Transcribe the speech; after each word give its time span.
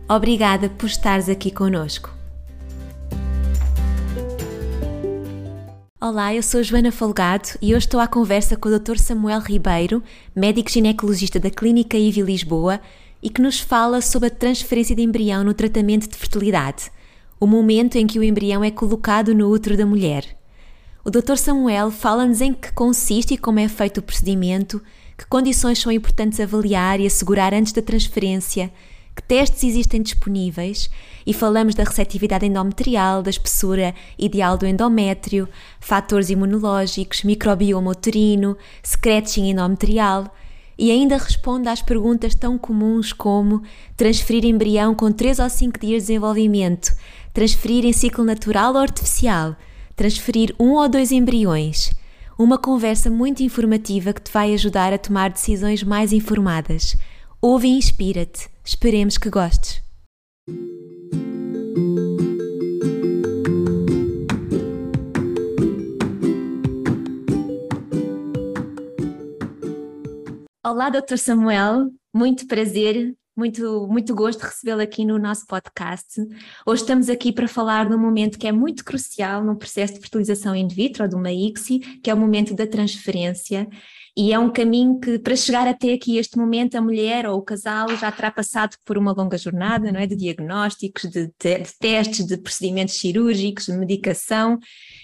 Obrigada 0.09 0.69
por 0.69 0.87
estares 0.87 1.27
aqui 1.27 1.51
conosco. 1.51 2.09
Olá, 6.01 6.33
eu 6.33 6.41
sou 6.43 6.63
Joana 6.63 6.91
Folgado 6.91 7.49
e 7.61 7.75
hoje 7.75 7.85
estou 7.85 7.99
à 7.99 8.07
conversa 8.07 8.57
com 8.57 8.69
o 8.69 8.79
Dr. 8.79 8.97
Samuel 8.97 9.39
Ribeiro, 9.39 10.03
médico 10.35 10.69
ginecologista 10.69 11.39
da 11.39 11.49
Clínica 11.49 11.97
IVI 11.97 12.21
Lisboa, 12.21 12.81
e 13.21 13.29
que 13.29 13.41
nos 13.41 13.59
fala 13.59 14.01
sobre 14.01 14.27
a 14.27 14.31
transferência 14.31 14.95
de 14.95 15.01
embrião 15.01 15.45
no 15.45 15.53
tratamento 15.53 16.09
de 16.09 16.17
fertilidade, 16.17 16.91
o 17.39 17.47
momento 17.47 17.95
em 17.95 18.05
que 18.05 18.19
o 18.19 18.23
embrião 18.23 18.61
é 18.63 18.71
colocado 18.71 19.33
no 19.33 19.49
útero 19.49 19.77
da 19.77 19.85
mulher. 19.85 20.42
O 21.05 21.11
Dr. 21.11 21.35
Samuel 21.35 21.91
fala-nos 21.91 22.39
em 22.39 22.53
que 22.53 22.71
consiste 22.71 23.33
e 23.33 23.37
como 23.37 23.59
é 23.59 23.67
feito 23.67 23.97
o 23.97 24.01
procedimento, 24.01 24.81
que 25.17 25.25
condições 25.25 25.77
são 25.77 25.91
importantes 25.91 26.39
avaliar 26.39 26.97
e 26.97 27.05
assegurar 27.05 27.53
antes 27.53 27.73
da 27.73 27.81
transferência, 27.81 28.71
que 29.13 29.21
testes 29.21 29.63
existem 29.63 30.01
disponíveis 30.01 30.89
e 31.27 31.33
falamos 31.33 31.75
da 31.75 31.83
receptividade 31.83 32.45
endometrial, 32.45 33.21
da 33.21 33.29
espessura 33.29 33.93
ideal 34.17 34.57
do 34.57 34.65
endométrio, 34.65 35.49
fatores 35.77 36.29
imunológicos, 36.29 37.23
microbioma 37.23 37.91
uterino, 37.91 38.57
secreting 38.81 39.49
endometrial 39.49 40.33
e 40.77 40.89
ainda 40.89 41.17
responde 41.17 41.67
às 41.67 41.81
perguntas 41.81 42.33
tão 42.33 42.57
comuns 42.57 43.11
como 43.11 43.61
transferir 43.97 44.45
embrião 44.45 44.95
com 44.95 45.11
3 45.11 45.39
ou 45.39 45.49
5 45.49 45.79
dias 45.81 46.03
de 46.03 46.07
desenvolvimento, 46.07 46.95
transferir 47.33 47.83
em 47.83 47.91
ciclo 47.91 48.23
natural 48.23 48.71
ou 48.71 48.79
artificial, 48.79 49.57
transferir 49.95 50.55
um 50.59 50.73
ou 50.73 50.89
dois 50.89 51.11
embriões. 51.11 51.91
Uma 52.37 52.57
conversa 52.57 53.09
muito 53.09 53.43
informativa 53.43 54.13
que 54.13 54.21
te 54.21 54.31
vai 54.31 54.53
ajudar 54.53 54.91
a 54.91 54.97
tomar 54.97 55.29
decisões 55.29 55.83
mais 55.83 56.11
informadas. 56.11 56.95
Ouve 57.41 57.67
e 57.67 57.77
inspira-te. 57.77 58.49
Esperemos 58.65 59.17
que 59.17 59.29
gostes. 59.29 59.83
Olá, 70.65 70.89
Dr. 70.89 71.17
Samuel. 71.17 71.91
Muito 72.13 72.47
prazer 72.47 73.15
muito, 73.35 73.87
muito 73.87 74.13
gosto 74.13 74.39
de 74.39 74.45
recebê-lo 74.45 74.81
aqui 74.81 75.03
no 75.03 75.17
nosso 75.17 75.45
podcast. 75.47 76.21
Hoje 76.65 76.83
estamos 76.83 77.09
aqui 77.09 77.31
para 77.31 77.47
falar 77.47 77.89
de 77.89 77.95
um 77.95 77.99
momento 77.99 78.37
que 78.37 78.47
é 78.47 78.51
muito 78.51 78.85
crucial 78.85 79.43
no 79.43 79.57
processo 79.57 79.95
de 79.95 79.99
fertilização 79.99 80.55
in 80.55 80.67
vitro, 80.67 81.07
de 81.07 81.15
uma 81.15 81.31
ICSI, 81.31 81.79
que 82.01 82.09
é 82.09 82.13
o 82.13 82.17
momento 82.17 82.53
da 82.53 82.67
transferência. 82.67 83.67
E 84.15 84.31
é 84.31 84.37
um 84.37 84.51
caminho 84.51 84.99
que, 84.99 85.17
para 85.17 85.35
chegar 85.35 85.67
até 85.67 85.93
aqui 85.93 86.17
este 86.17 86.37
momento, 86.37 86.75
a 86.75 86.81
mulher 86.81 87.27
ou 87.27 87.39
o 87.39 87.41
casal 87.41 87.89
já 87.97 88.11
terá 88.11 88.29
passado 88.29 88.77
por 88.85 88.95
uma 88.95 89.11
longa 89.11 89.39
jornada, 89.39 89.91
não 89.91 89.99
é? 89.99 90.05
De 90.05 90.15
diagnósticos, 90.15 91.09
de, 91.09 91.29
te 91.29 91.57
de 91.57 91.77
testes, 91.79 92.27
de 92.27 92.37
procedimentos 92.37 92.93
cirúrgicos, 92.93 93.65
de 93.65 93.73
medicação. 93.73 94.59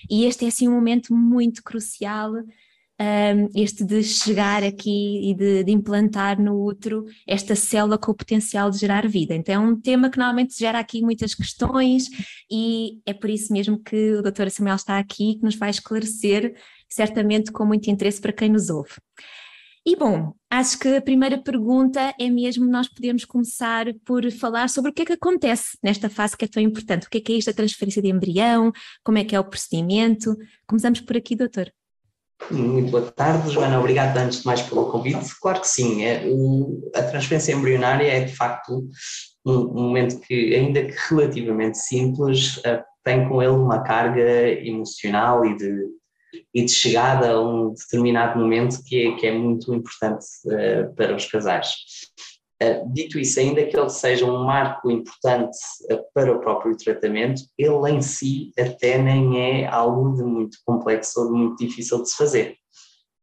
E 0.07 0.25
este 0.25 0.45
é, 0.45 0.49
assim, 0.49 0.67
um 0.67 0.73
momento 0.73 1.11
muito 1.11 1.63
crucial 1.63 2.31
um, 2.99 3.49
este 3.55 3.83
de 3.85 4.03
chegar 4.03 4.63
aqui 4.63 5.29
e 5.29 5.33
de, 5.33 5.63
de, 5.63 5.71
implantar 5.71 6.39
no 6.41 6.65
útero 6.65 7.05
esta 7.25 7.55
célula 7.55 7.97
com 7.97 8.11
o 8.11 8.15
potencial 8.15 8.69
de 8.69 8.77
gerar 8.77 9.07
vida. 9.07 9.33
Então 9.33 9.55
é 9.55 9.59
um 9.59 9.79
tema 9.79 10.09
que 10.09 10.17
normalmente 10.17 10.57
gera 10.57 10.79
aqui 10.79 11.01
muitas 11.01 11.33
questões 11.33 12.07
e 12.51 12.99
é 13.05 13.13
por 13.13 13.29
isso 13.29 13.53
mesmo 13.53 13.81
que 13.81 14.13
o 14.13 14.21
Dr. 14.21 14.49
Samuel 14.49 14.75
está 14.75 14.99
aqui, 14.99 15.35
que 15.35 15.43
nos 15.43 15.55
vai 15.55 15.69
esclarecer, 15.69 16.55
certamente 16.89 17.51
com 17.51 17.65
muito 17.65 17.89
interesse 17.89 18.19
para 18.19 18.33
quem 18.33 18.49
nos 18.49 18.69
ouve. 18.69 18.95
E 19.85 19.95
bom, 19.95 20.33
acho 20.49 20.77
que 20.77 20.97
a 20.97 21.01
primeira 21.01 21.41
pergunta 21.41 22.13
é 22.19 22.29
mesmo 22.29 22.65
nós 22.65 22.89
podemos 22.89 23.23
começar 23.23 23.85
por 24.05 24.29
falar 24.29 24.69
sobre 24.69 24.91
o 24.91 24.93
que 24.93 25.03
é 25.03 25.05
que 25.05 25.13
acontece 25.13 25.77
nesta 25.81 26.09
fase 26.09 26.35
que 26.35 26.45
é 26.45 26.47
tão 26.49 26.61
importante. 26.61 27.07
O 27.07 27.09
que 27.09 27.19
é 27.19 27.21
que 27.21 27.31
é 27.31 27.37
isto 27.37 27.47
da 27.47 27.53
transferência 27.55 28.01
de 28.01 28.09
embrião? 28.09 28.71
Como 29.03 29.17
é 29.17 29.23
que 29.23 29.35
é 29.35 29.39
o 29.39 29.43
procedimento? 29.43 30.35
Começamos 30.67 30.99
por 30.99 31.15
aqui, 31.15 31.35
doutor. 31.35 31.71
Muito 32.51 32.89
boa 32.89 33.11
tarde, 33.11 33.51
Joana. 33.51 33.79
Obrigado 33.79 34.17
antes 34.17 34.39
de 34.39 34.45
mais 34.45 34.61
pelo 34.61 34.89
convite. 34.89 35.35
Claro 35.39 35.61
que 35.61 35.67
sim, 35.67 36.03
é, 36.03 36.25
o, 36.25 36.89
a 36.95 37.03
transferência 37.03 37.53
embrionária 37.53 38.07
é 38.07 38.21
de 38.21 38.35
facto 38.35 38.87
um, 39.45 39.51
um, 39.51 39.83
momento 39.83 40.19
que, 40.21 40.55
ainda 40.55 40.83
que 40.83 40.95
relativamente 41.09 41.77
simples, 41.77 42.57
uh, 42.57 42.83
tem 43.03 43.27
com 43.27 43.41
ele 43.41 43.51
uma 43.51 43.83
carga 43.83 44.49
emocional 44.65 45.45
e 45.45 45.55
de, 45.57 45.85
e 46.53 46.65
de 46.65 46.71
chegada 46.71 47.31
a 47.31 47.41
um 47.41 47.73
determinado 47.73 48.39
momento 48.39 48.83
que 48.83 49.07
é, 49.07 49.15
que 49.15 49.27
é 49.27 49.31
muito 49.31 49.73
importante 49.73 50.25
uh, 50.45 50.95
para 50.95 51.15
os 51.15 51.25
casais. 51.25 51.75
Eh, 52.61 52.83
dito 52.87 53.17
isso, 53.17 53.39
ainda 53.39 53.65
que 53.65 53.77
ele 53.77 53.89
seja 53.89 54.25
um 54.25 54.43
marco 54.43 54.91
importante 54.91 55.57
uh, 55.91 56.03
para 56.13 56.33
o 56.33 56.41
próprio 56.41 56.75
tratamento, 56.75 57.41
ele 57.57 57.89
em 57.89 58.01
si 58.01 58.51
até 58.59 58.97
nem 58.97 59.61
é 59.61 59.65
algo 59.65 60.13
de 60.13 60.23
muito 60.23 60.57
complexo 60.65 61.21
ou 61.21 61.27
de 61.27 61.31
muito 61.31 61.57
difícil 61.65 62.01
de 62.01 62.09
se 62.09 62.17
fazer. 62.17 62.55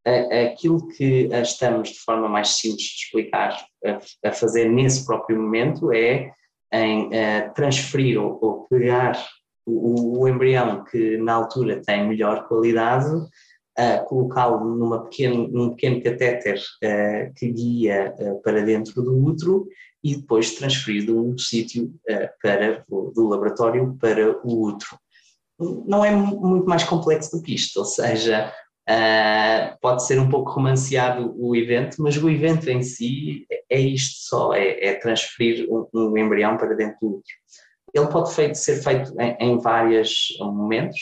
Uh, 0.09 0.47
aquilo 0.47 0.89
que 0.89 1.29
estamos 1.33 1.91
de 1.91 1.99
forma 1.99 2.29
mais 2.31 2.57
simples 2.57 2.83
de 2.83 3.05
explicar 3.05 3.63
a, 4.25 4.33
fazer 4.33 4.71
nesse 4.71 5.05
próprio 5.05 5.41
momento 5.41 5.93
é 5.93 6.33
em 6.73 7.11
transferir 7.55 8.21
ou, 8.21 8.67
pegar 8.69 9.17
o, 9.65 10.27
embrião 10.27 10.85
que 10.85 11.17
na 11.17 11.35
altura 11.35 11.81
tem 11.81 12.07
melhor 12.07 12.47
qualidade 12.49 13.09
uh, 13.79 14.05
colocá-lo 14.07 14.65
numa 14.65 15.05
pequeno, 15.05 15.49
num 15.49 15.71
pequeno 15.71 16.03
catéter 16.03 16.59
uh, 16.59 17.33
que 17.35 17.51
guia 17.51 18.15
uh, 18.19 18.41
para 18.43 18.63
dentro 18.63 19.03
do 19.03 19.17
útero 19.17 19.67
e 20.03 20.17
depois 20.17 20.55
transferir 20.55 21.05
de 21.05 21.13
um 21.13 21.37
sítio 21.37 21.93
para 22.41 22.85
do 22.89 23.29
laboratório 23.29 23.97
para 24.01 24.39
o 24.45 24.63
útero. 24.63 24.97
Não 25.59 26.05
é 26.05 26.11
muito 26.13 26.69
mais 26.69 26.85
complexo 26.85 27.37
do 27.37 27.43
que 27.43 27.55
isto, 27.55 27.79
ou 27.79 27.85
seja, 27.85 28.53
pode 29.81 30.07
ser 30.07 30.21
um 30.21 30.29
pouco 30.29 30.53
romanceado 30.53 31.35
o 31.37 31.57
evento, 31.57 31.97
mas 32.01 32.17
o 32.17 32.31
evento 32.31 32.71
em 32.71 32.85
si 32.85 33.49
é 33.69 33.81
isto 33.81 34.29
só, 34.29 34.55
é, 34.55 34.85
é 34.85 34.95
transferir 34.95 35.67
um, 35.69 35.89
um, 35.93 36.17
embrião 36.17 36.57
para 36.57 36.77
dentro 36.77 36.99
do 37.01 37.09
útero. 37.17 37.39
Ele 37.93 38.07
pode 38.07 38.33
feito, 38.33 38.55
ser 38.55 38.77
feito 38.83 39.13
em, 39.21 39.37
em 39.41 39.59
vários 39.59 40.29
momentos 40.39 41.01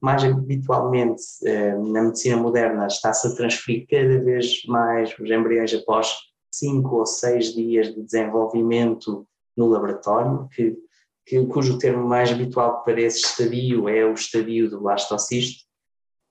mais 0.00 0.22
habitualmente 0.24 1.22
eh, 1.44 1.74
na 1.74 2.02
medicina 2.02 2.36
moderna 2.36 2.86
está-se 2.86 3.26
a 3.26 3.34
transferir 3.34 3.86
cada 3.88 4.22
vez 4.22 4.62
mais 4.66 5.16
os 5.18 5.30
embriões 5.30 5.72
após 5.74 6.14
cinco 6.50 6.96
ou 6.96 7.06
seis 7.06 7.54
dias 7.54 7.94
de 7.94 8.02
desenvolvimento 8.02 9.26
no 9.56 9.68
laboratório, 9.68 10.48
que, 10.54 10.76
que, 11.24 11.44
cujo 11.46 11.78
termo 11.78 12.06
mais 12.06 12.30
habitual 12.30 12.84
para 12.84 13.00
esse 13.00 13.20
estadio 13.20 13.88
é 13.88 14.04
o 14.04 14.12
estadio 14.12 14.68
do 14.68 14.80
blastocisto. 14.80 15.64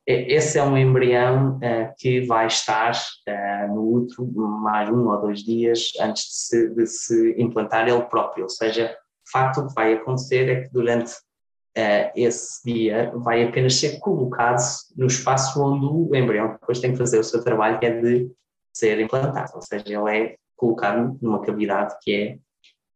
Esse 0.08 0.60
é 0.60 0.64
um 0.64 0.78
embrião 0.78 1.58
uh, 1.58 1.92
que 1.98 2.22
vai 2.28 2.46
estar 2.46 2.92
uh, 2.92 3.74
no 3.74 3.92
útero 3.92 4.28
mais 4.28 4.88
um 4.88 5.08
ou 5.08 5.20
dois 5.20 5.40
dias 5.40 5.94
antes 6.00 6.24
de 6.26 6.34
se, 6.34 6.70
de 6.76 6.86
se 6.86 7.36
implantar 7.42 7.88
ele 7.88 8.04
próprio, 8.04 8.44
ou 8.44 8.50
seja, 8.50 8.88
de 8.88 9.32
facto 9.32 9.62
o 9.62 9.68
que 9.68 9.74
vai 9.74 9.94
acontecer 9.94 10.48
é 10.48 10.62
que 10.62 10.70
durante 10.72 11.12
uh, 11.78 12.12
esse 12.16 12.64
dia 12.64 13.12
vai 13.16 13.44
apenas 13.44 13.76
ser 13.76 14.00
colocado 14.00 14.62
no 14.96 15.08
espaço 15.08 15.62
onde 15.62 15.86
o 15.86 16.16
embrião 16.16 16.54
depois 16.54 16.80
tem 16.80 16.92
que 16.92 16.98
fazer 16.98 17.20
o 17.20 17.24
seu 17.24 17.44
trabalho, 17.44 17.80
que 17.80 17.86
é 17.86 18.02
de 18.02 18.32
ser 18.74 19.00
implantado, 19.00 19.52
ou 19.56 19.62
seja, 19.62 19.86
ele 19.88 20.18
é 20.18 20.36
colocado 20.56 21.18
numa 21.22 21.42
cavidade 21.42 21.96
que 22.02 22.14
é, 22.14 22.38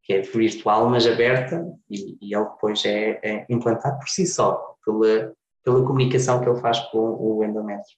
que 0.04 0.14
é 0.14 0.22
virtual, 0.22 0.90
mas 0.90 1.06
aberta, 1.08 1.66
e, 1.90 2.18
e 2.22 2.36
ele 2.36 2.46
depois 2.46 2.84
é, 2.86 3.20
é, 3.24 3.46
implantado 3.50 3.98
por 4.00 4.10
si 4.10 4.26
só, 4.26 4.76
pela, 4.84 5.34
pela 5.64 5.86
comunicação 5.86 6.42
que 6.42 6.50
ele 6.50 6.60
faz 6.60 6.80
com 6.92 6.98
o 6.98 7.44
endométrio. 7.44 7.98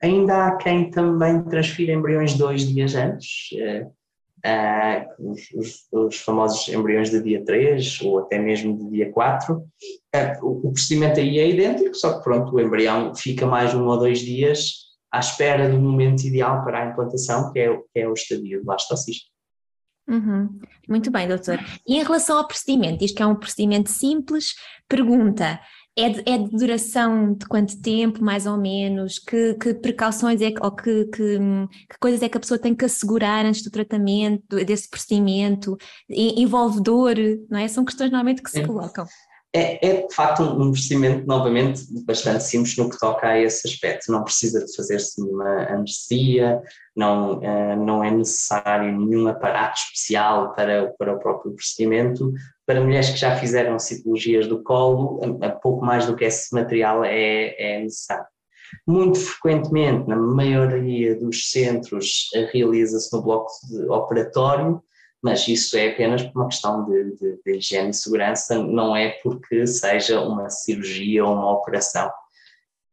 Ainda 0.00 0.46
há 0.46 0.56
quem 0.56 0.90
também 0.90 1.42
transfira 1.42 1.92
embriões 1.92 2.34
dois 2.34 2.62
dias 2.62 2.94
antes, 2.94 3.50
uh, 3.54 3.92
os, 5.18 5.50
os, 5.54 5.88
os, 5.92 6.16
famosos 6.20 6.68
embriões 6.68 7.10
de 7.10 7.22
dia 7.22 7.44
3 7.44 8.00
ou 8.02 8.20
até 8.20 8.38
mesmo 8.38 8.76
de 8.78 8.90
dia 8.90 9.12
4. 9.12 9.56
Uh, 9.56 9.62
o, 10.42 10.68
o, 10.68 10.72
procedimento 10.72 11.20
aí 11.20 11.38
é 11.38 11.48
idêntico, 11.48 11.94
só 11.94 12.18
que 12.18 12.24
pronto, 12.24 12.54
o 12.54 12.60
embrião 12.60 13.14
fica 13.14 13.46
mais 13.46 13.74
um 13.74 13.86
ou 13.86 13.98
dois 13.98 14.20
dias 14.20 14.88
à 15.10 15.20
espera 15.20 15.68
do 15.68 15.80
momento 15.80 16.22
ideal 16.22 16.62
para 16.64 16.82
a 16.82 16.90
implantação, 16.90 17.52
que 17.52 17.58
é, 17.58 17.76
que 17.76 18.00
é 18.00 18.08
o 18.08 18.12
estadio 18.12 18.64
blastocisto. 18.64 19.30
Uhum. 20.08 20.58
Muito 20.88 21.10
bem, 21.10 21.28
doutor. 21.28 21.58
E 21.86 21.96
em 21.96 22.02
relação 22.02 22.38
ao 22.38 22.46
procedimento, 22.46 22.98
diz 22.98 23.12
que 23.12 23.22
é 23.22 23.26
um 23.26 23.34
procedimento 23.34 23.90
simples, 23.90 24.54
pergunta, 24.88 25.60
é 25.98 26.10
de, 26.10 26.22
é 26.30 26.38
de 26.38 26.50
duração 26.50 27.34
de 27.34 27.44
quanto 27.46 27.80
tempo, 27.82 28.22
mais 28.22 28.46
ou 28.46 28.56
menos? 28.56 29.18
Que, 29.18 29.54
que 29.54 29.74
precauções 29.74 30.40
é, 30.40 30.52
ou 30.60 30.70
que, 30.70 31.06
que, 31.06 31.38
que, 31.90 31.98
coisas 31.98 32.22
é 32.22 32.28
que 32.28 32.36
a 32.36 32.40
pessoa 32.40 32.58
tem 32.58 32.74
que 32.74 32.84
assegurar 32.84 33.44
antes 33.44 33.62
do 33.62 33.70
tratamento, 33.70 34.64
desse 34.64 34.88
procedimento? 34.88 35.76
Envolve 36.08 36.80
dor, 36.80 37.16
não 37.50 37.58
é? 37.58 37.66
São 37.66 37.84
questões 37.84 38.10
normalmente 38.10 38.42
que 38.42 38.50
se 38.50 38.64
colocam. 38.64 39.06
É, 39.54 39.88
é, 39.88 40.06
de 40.06 40.14
facto 40.14 40.42
um, 40.42 40.70
procedimento, 40.70 41.26
novamente, 41.26 41.82
bastante 42.04 42.44
simples 42.44 42.76
no 42.76 42.90
que 42.90 42.98
toca 42.98 43.26
a 43.26 43.40
esse 43.40 43.66
aspecto. 43.66 44.12
Não 44.12 44.22
precisa 44.22 44.64
de 44.64 44.76
fazer-se 44.76 45.20
nenhuma 45.20 45.64
anestesia, 45.70 46.60
não, 46.94 47.38
uh, 47.38 47.84
não 47.84 48.04
é 48.04 48.10
necessário 48.10 48.96
nenhum 48.96 49.26
aparato 49.26 49.80
especial 49.80 50.54
para, 50.54 50.92
para 50.98 51.14
o 51.14 51.18
próprio 51.18 51.54
procedimento. 51.54 52.32
Para 52.68 52.82
mulheres 52.82 53.08
que 53.08 53.16
já 53.16 53.34
fizeram 53.34 53.78
citologias 53.78 54.46
do 54.46 54.62
colo, 54.62 55.38
a, 55.42 55.48
pouco 55.48 55.82
mais 55.82 56.04
do 56.04 56.14
que 56.14 56.26
esse 56.26 56.54
material 56.54 57.02
é, 57.02 57.54
é 57.58 57.80
necessário. 57.80 58.26
Muito 58.86 59.18
frequentemente, 59.18 60.06
na 60.06 60.16
maioria 60.16 61.18
dos 61.18 61.50
centros, 61.50 62.28
realiza-se 62.52 63.10
no 63.16 63.22
bloco 63.22 63.50
operatório, 63.88 64.82
mas 65.22 65.48
isso 65.48 65.78
é 65.78 65.88
apenas 65.88 66.22
por 66.22 66.42
uma 66.42 66.48
questão 66.48 66.84
de, 66.84 67.16
de, 67.16 67.40
de, 67.42 67.56
higiene 67.56 67.88
e 67.88 67.94
segurança, 67.94 68.62
não 68.62 68.94
é 68.94 69.12
porque 69.22 69.66
seja 69.66 70.20
uma 70.20 70.50
cirurgia 70.50 71.24
ou 71.24 71.32
uma 71.32 71.50
operação. 71.54 72.12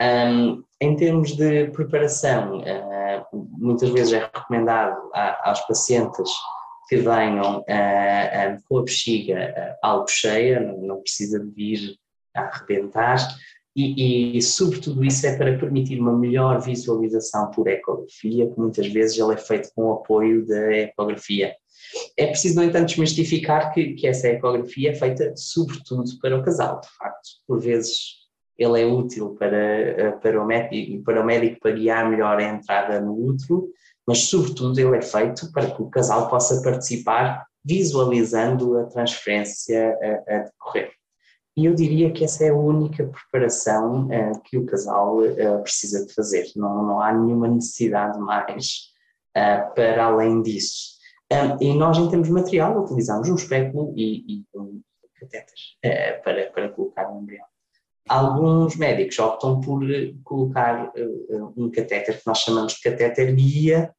Um, 0.01 0.63
em 0.79 0.95
termos 0.95 1.35
de 1.35 1.67
preparação, 1.71 2.59
uh, 2.59 3.47
muitas 3.59 3.89
vezes 3.89 4.13
é 4.13 4.19
recomendado 4.19 5.11
a, 5.13 5.49
aos 5.49 5.59
pacientes 5.67 6.31
que 6.87 6.97
venham 6.97 7.59
uh, 7.59 7.61
uh, 7.61 8.63
com 8.67 8.79
a 8.79 8.83
bexiga 8.83 9.77
algo 9.81 10.07
cheia, 10.07 10.59
não, 10.59 10.77
não, 10.81 11.01
precisa 11.01 11.39
de 11.39 11.49
vir 11.51 11.97
a 12.35 12.41
arrebentar, 12.41 13.17
e, 13.75 14.37
e, 14.37 14.41
sobretudo 14.41 15.03
isso 15.03 15.27
é 15.27 15.35
para 15.35 15.57
permitir 15.57 15.99
uma 15.99 16.17
melhor 16.17 16.61
visualização 16.61 17.51
por 17.51 17.67
ecografia, 17.67 18.49
que 18.49 18.57
muitas 18.57 18.87
vezes 18.87 19.19
ele 19.19 19.33
é 19.33 19.37
feito 19.37 19.69
com 19.75 19.87
o 19.87 19.93
apoio 19.93 20.45
da 20.45 20.71
ecografia. 20.73 21.53
É 22.17 22.27
preciso, 22.27 22.55
no 22.55 22.63
entanto, 22.63 22.87
desmistificar 22.87 23.73
que, 23.73 23.93
que 23.93 24.07
essa 24.07 24.29
ecografia 24.29 24.91
é 24.91 24.95
feita 24.95 25.33
sobretudo 25.35 26.05
para 26.21 26.37
o 26.37 26.43
casal, 26.43 26.79
de 26.79 26.87
facto. 26.97 27.29
Por 27.45 27.59
vezes 27.59 28.25
ele 28.57 28.81
é 28.81 28.85
útil 28.85 29.35
para, 29.37 29.57
eh, 29.57 30.11
para, 30.11 30.41
o 30.41 30.45
médico, 30.45 31.03
para 31.03 31.21
o 31.21 31.25
médico 31.25 31.59
para 31.59 31.71
guiar 31.71 32.09
melhor 32.09 32.37
a 32.39 32.43
entrada 32.43 33.01
no 33.01 33.13
útero, 33.13 33.67
mas 34.07 34.29
sobretudo 34.29 34.79
ele 34.79 34.97
é 34.97 35.01
feito 35.01 35.51
para 35.51 35.71
que 35.71 35.81
o 35.81 35.89
casal 35.89 36.29
possa 36.29 36.61
participar 36.61 37.45
visualizando 37.65 38.77
a 38.77 38.85
transferência 38.85 39.97
a, 40.01 40.35
a 40.35 40.37
decorrer. 40.43 40.91
E 41.57 41.65
eu 41.65 41.73
diria 41.73 42.11
que 42.11 42.23
essa 42.23 42.43
é 42.43 42.49
a 42.49 42.55
única 42.55 43.07
preparação 43.07 44.07
uh, 44.07 44.41
que 44.43 44.57
o 44.57 44.65
casal 44.65 45.19
uh, 45.19 45.61
precisa 45.63 46.05
de 46.05 46.13
fazer, 46.13 46.51
não, 46.55 46.83
não 46.83 47.01
há 47.01 47.13
nenhuma 47.13 47.47
necessidade 47.47 48.19
mais 48.19 48.91
uh, 49.35 49.73
para 49.73 50.05
além 50.05 50.41
disso. 50.41 50.95
Um, 51.31 51.63
e 51.63 51.73
nós, 51.73 51.97
em 51.97 52.09
termos 52.09 52.27
de 52.27 52.33
material, 52.33 52.83
utilizamos 52.83 53.29
um 53.29 53.35
espéculo 53.35 53.93
e, 53.95 54.41
e 54.41 54.45
um 54.53 54.81
catetas 55.17 55.77
para, 56.23 56.51
para 56.51 56.69
colocar 56.69 57.09
o 57.09 57.21
embrião. 57.21 57.45
Alguns 58.07 58.75
médicos 58.75 59.17
optam 59.17 59.59
por 59.59 59.81
colocar 60.23 60.91
uh, 60.95 61.53
um 61.57 61.71
catéter 61.71 62.17
que 62.19 62.27
nós 62.27 62.39
chamamos 62.39 62.73
de 62.73 62.81
catéter 62.81 63.33
guia, 63.33 63.91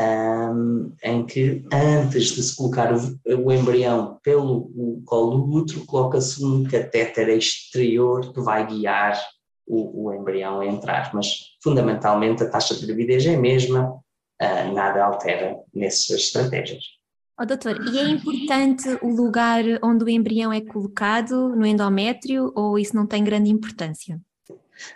um, 0.00 0.94
em 1.02 1.26
que 1.26 1.64
antes 1.72 2.28
de 2.30 2.42
se 2.42 2.56
colocar 2.56 2.94
o, 2.94 3.18
o 3.44 3.52
embrião 3.52 4.18
pelo 4.22 4.70
o 4.76 5.02
colo 5.04 5.38
do 5.38 5.52
útero, 5.52 5.84
coloca-se 5.86 6.44
um 6.44 6.64
catéter 6.64 7.28
exterior 7.30 8.32
que 8.32 8.40
vai 8.40 8.66
guiar 8.66 9.20
o, 9.66 10.06
o 10.06 10.14
embrião 10.14 10.60
a 10.60 10.66
entrar. 10.66 11.12
Mas, 11.12 11.56
fundamentalmente, 11.62 12.42
a 12.42 12.48
taxa 12.48 12.74
de 12.74 12.86
gravidez 12.86 13.26
é 13.26 13.34
a 13.34 13.40
mesma, 13.40 13.90
uh, 13.90 14.72
nada 14.72 15.04
altera 15.04 15.56
nessas 15.74 16.10
estratégias. 16.10 17.01
Oh, 17.42 17.44
doutor, 17.44 17.76
e 17.92 17.98
é 17.98 18.08
importante 18.08 18.88
o 19.02 19.08
lugar 19.08 19.64
onde 19.82 20.04
o 20.04 20.08
embrião 20.08 20.52
é 20.52 20.60
colocado 20.60 21.48
no 21.56 21.66
endométrio 21.66 22.52
ou 22.54 22.78
isso 22.78 22.94
não 22.94 23.04
tem 23.04 23.24
grande 23.24 23.50
importância? 23.50 24.20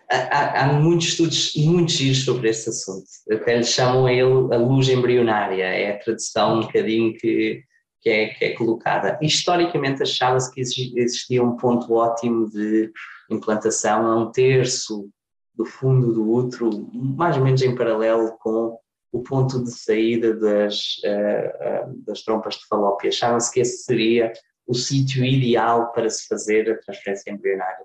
Há, 0.09 0.63
há, 0.63 0.73
muitos 0.75 1.09
estudos 1.09 1.57
muito 1.57 1.91
giros 1.91 2.25
sobre 2.25 2.51
este 2.51 2.69
assunto. 2.69 3.05
Até 3.33 3.57
lhe 3.57 3.65
chamam 3.65 4.07
a 4.07 4.13
ele 4.13 4.55
a 4.55 4.59
luz 4.59 4.89
embrionária, 4.89 5.65
é 5.65 5.91
a 5.91 5.99
tradução 5.99 6.59
um 6.59 6.61
bocadinho 6.61 7.15
que, 7.15 7.65
que, 8.01 8.09
é, 8.09 8.29
que 8.29 8.45
é 8.45 8.55
colocada. 8.55 9.19
Historicamente 9.21 10.05
achava-se 10.05 10.55
que 10.55 10.61
existia 10.61 11.43
um 11.43 11.57
ponto 11.57 11.93
ótimo 11.95 12.49
de 12.49 12.93
implantação 13.29 14.07
a 14.07 14.17
um 14.21 14.31
terço 14.31 15.11
do 15.53 15.65
fundo 15.65 16.13
do 16.13 16.33
útero, 16.33 16.89
mais 16.95 17.37
ou 17.37 17.43
menos 17.43 17.61
em 17.61 17.75
paralelo 17.75 18.39
com 18.39 18.79
o 19.12 19.23
ponto 19.23 19.62
de 19.62 19.70
saída 19.70 20.35
das, 20.35 20.97
uh, 21.05 21.91
uh, 21.91 22.05
das 22.06 22.23
trompas 22.23 22.55
de 22.56 22.67
falópia. 22.69 23.08
Achava-se 23.08 23.53
que 23.53 23.61
esse 23.61 23.85
seria 23.85 24.32
o 24.67 24.75
sítio 24.75 25.25
ideal 25.25 25.93
para 25.93 26.11
se 26.11 26.26
fazer 26.26 26.70
a 26.70 26.79
transferência 26.79 27.31
embrionária. 27.31 27.85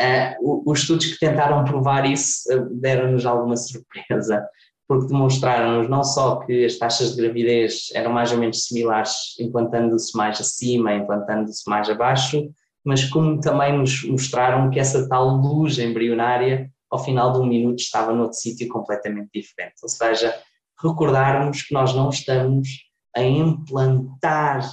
Uh, 0.00 0.62
os 0.66 0.80
estudos 0.80 1.06
que 1.06 1.18
tentaram 1.18 1.64
provar 1.64 2.04
isso 2.10 2.48
deram-nos 2.72 3.24
alguma 3.24 3.56
surpresa, 3.56 4.46
porque 4.88 5.06
demonstraram-nos 5.06 5.88
não 5.88 6.02
só 6.02 6.40
que 6.40 6.64
as 6.64 6.76
taxas 6.76 7.14
de 7.14 7.22
gravidez 7.22 7.88
eram 7.94 8.12
mais 8.12 8.32
ou 8.32 8.38
menos 8.38 8.66
similares, 8.66 9.38
implantando-se 9.38 10.16
mais 10.16 10.40
acima, 10.40 10.92
implantando-se 10.92 11.68
mais 11.68 11.88
abaixo, 11.88 12.50
mas 12.84 13.04
como 13.04 13.40
também 13.40 13.78
nos 13.78 14.04
mostraram 14.04 14.70
que 14.70 14.80
essa 14.80 15.08
tal 15.08 15.28
luz 15.36 15.78
embrionária 15.78 16.70
ao 16.92 17.02
final 17.02 17.32
de 17.32 17.38
um 17.38 17.46
minuto 17.46 17.80
estava 17.80 18.12
noutro 18.12 18.38
sítio 18.38 18.68
completamente 18.68 19.30
diferente. 19.34 19.76
Ou 19.82 19.88
seja, 19.88 20.38
recordarmos 20.78 21.62
que 21.62 21.72
nós 21.72 21.94
não 21.94 22.10
estamos 22.10 22.68
a 23.16 23.22
implantar 23.22 24.70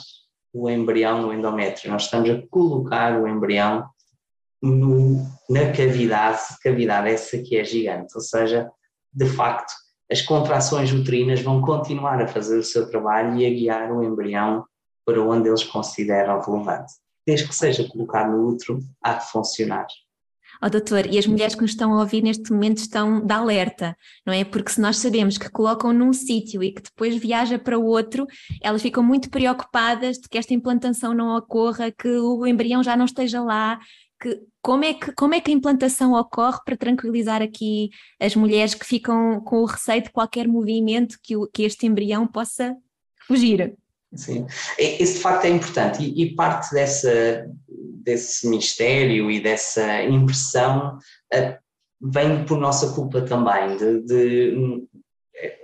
o 0.53 0.69
embrião 0.69 1.21
no 1.21 1.33
endométrio, 1.33 1.89
nós 1.89 2.03
estamos 2.03 2.29
a 2.29 2.41
colocar 2.49 3.17
o 3.21 3.25
embrião 3.25 3.87
no, 4.61 5.25
na 5.49 5.71
cavidade, 5.71 6.41
cavidade 6.61 7.09
essa 7.09 7.37
que 7.37 7.57
é 7.57 7.63
gigante, 7.63 8.13
ou 8.15 8.21
seja, 8.21 8.69
de 9.13 9.25
facto, 9.25 9.71
as 10.11 10.21
contrações 10.21 10.91
uterinas 10.91 11.41
vão 11.41 11.61
continuar 11.61 12.21
a 12.21 12.27
fazer 12.27 12.57
o 12.57 12.63
seu 12.63 12.89
trabalho 12.89 13.37
e 13.37 13.45
a 13.45 13.49
guiar 13.49 13.91
o 13.93 14.03
embrião 14.03 14.65
para 15.05 15.21
onde 15.21 15.47
eles 15.47 15.63
consideram 15.63 16.41
relevante. 16.41 16.91
Desde 17.25 17.47
que 17.47 17.55
seja 17.55 17.87
colocado 17.87 18.31
no 18.31 18.49
útero, 18.49 18.79
há 19.01 19.13
de 19.13 19.31
funcionar. 19.31 19.87
Oh, 20.61 20.69
doutor, 20.69 21.05
e 21.05 21.17
as 21.17 21.25
mulheres 21.25 21.55
que 21.55 21.61
nos 21.61 21.71
estão 21.71 21.93
a 21.93 22.01
ouvir 22.01 22.21
neste 22.21 22.51
momento 22.51 22.79
estão 22.79 23.25
de 23.25 23.33
alerta, 23.33 23.95
não 24.25 24.33
é? 24.33 24.43
Porque 24.43 24.71
se 24.71 24.81
nós 24.81 24.97
sabemos 24.97 25.37
que 25.37 25.49
colocam 25.49 25.93
num 25.93 26.11
sítio 26.11 26.61
e 26.61 26.73
que 26.73 26.81
depois 26.81 27.15
viaja 27.15 27.57
para 27.57 27.79
outro, 27.79 28.27
elas 28.61 28.81
ficam 28.81 29.01
muito 29.01 29.29
preocupadas 29.29 30.17
de 30.17 30.27
que 30.27 30.37
esta 30.37 30.53
implantação 30.53 31.13
não 31.13 31.37
ocorra, 31.37 31.91
que 31.91 32.09
o 32.09 32.45
embrião 32.45 32.83
já 32.83 32.97
não 32.97 33.05
esteja 33.05 33.41
lá. 33.41 33.79
Que, 34.21 34.37
como, 34.61 34.83
é 34.83 34.93
que, 34.93 35.13
como 35.13 35.33
é 35.33 35.39
que 35.39 35.49
a 35.49 35.53
implantação 35.53 36.11
ocorre 36.11 36.59
para 36.65 36.75
tranquilizar 36.75 37.41
aqui 37.41 37.89
as 38.19 38.35
mulheres 38.35 38.75
que 38.75 38.85
ficam 38.85 39.39
com 39.39 39.61
o 39.61 39.65
receio 39.65 40.03
de 40.03 40.11
qualquer 40.11 40.45
movimento 40.45 41.17
que, 41.23 41.37
o, 41.37 41.47
que 41.47 41.63
este 41.63 41.87
embrião 41.87 42.27
possa 42.27 42.75
fugir? 43.25 43.77
Sim, 44.13 44.47
esse 44.77 45.13
de 45.13 45.19
facto 45.19 45.45
é 45.45 45.49
importante 45.49 46.03
e, 46.03 46.23
e 46.23 46.35
parte 46.35 46.73
dessa, 46.73 47.47
desse 48.09 48.47
mistério 48.47 49.29
e 49.29 49.39
dessa 49.39 50.03
impressão 50.03 50.97
uh, 51.33 51.57
vem 52.01 52.43
por 52.45 52.57
nossa 52.57 52.93
culpa 52.93 53.21
também, 53.21 53.77
de, 53.77 54.01
de 54.01 54.87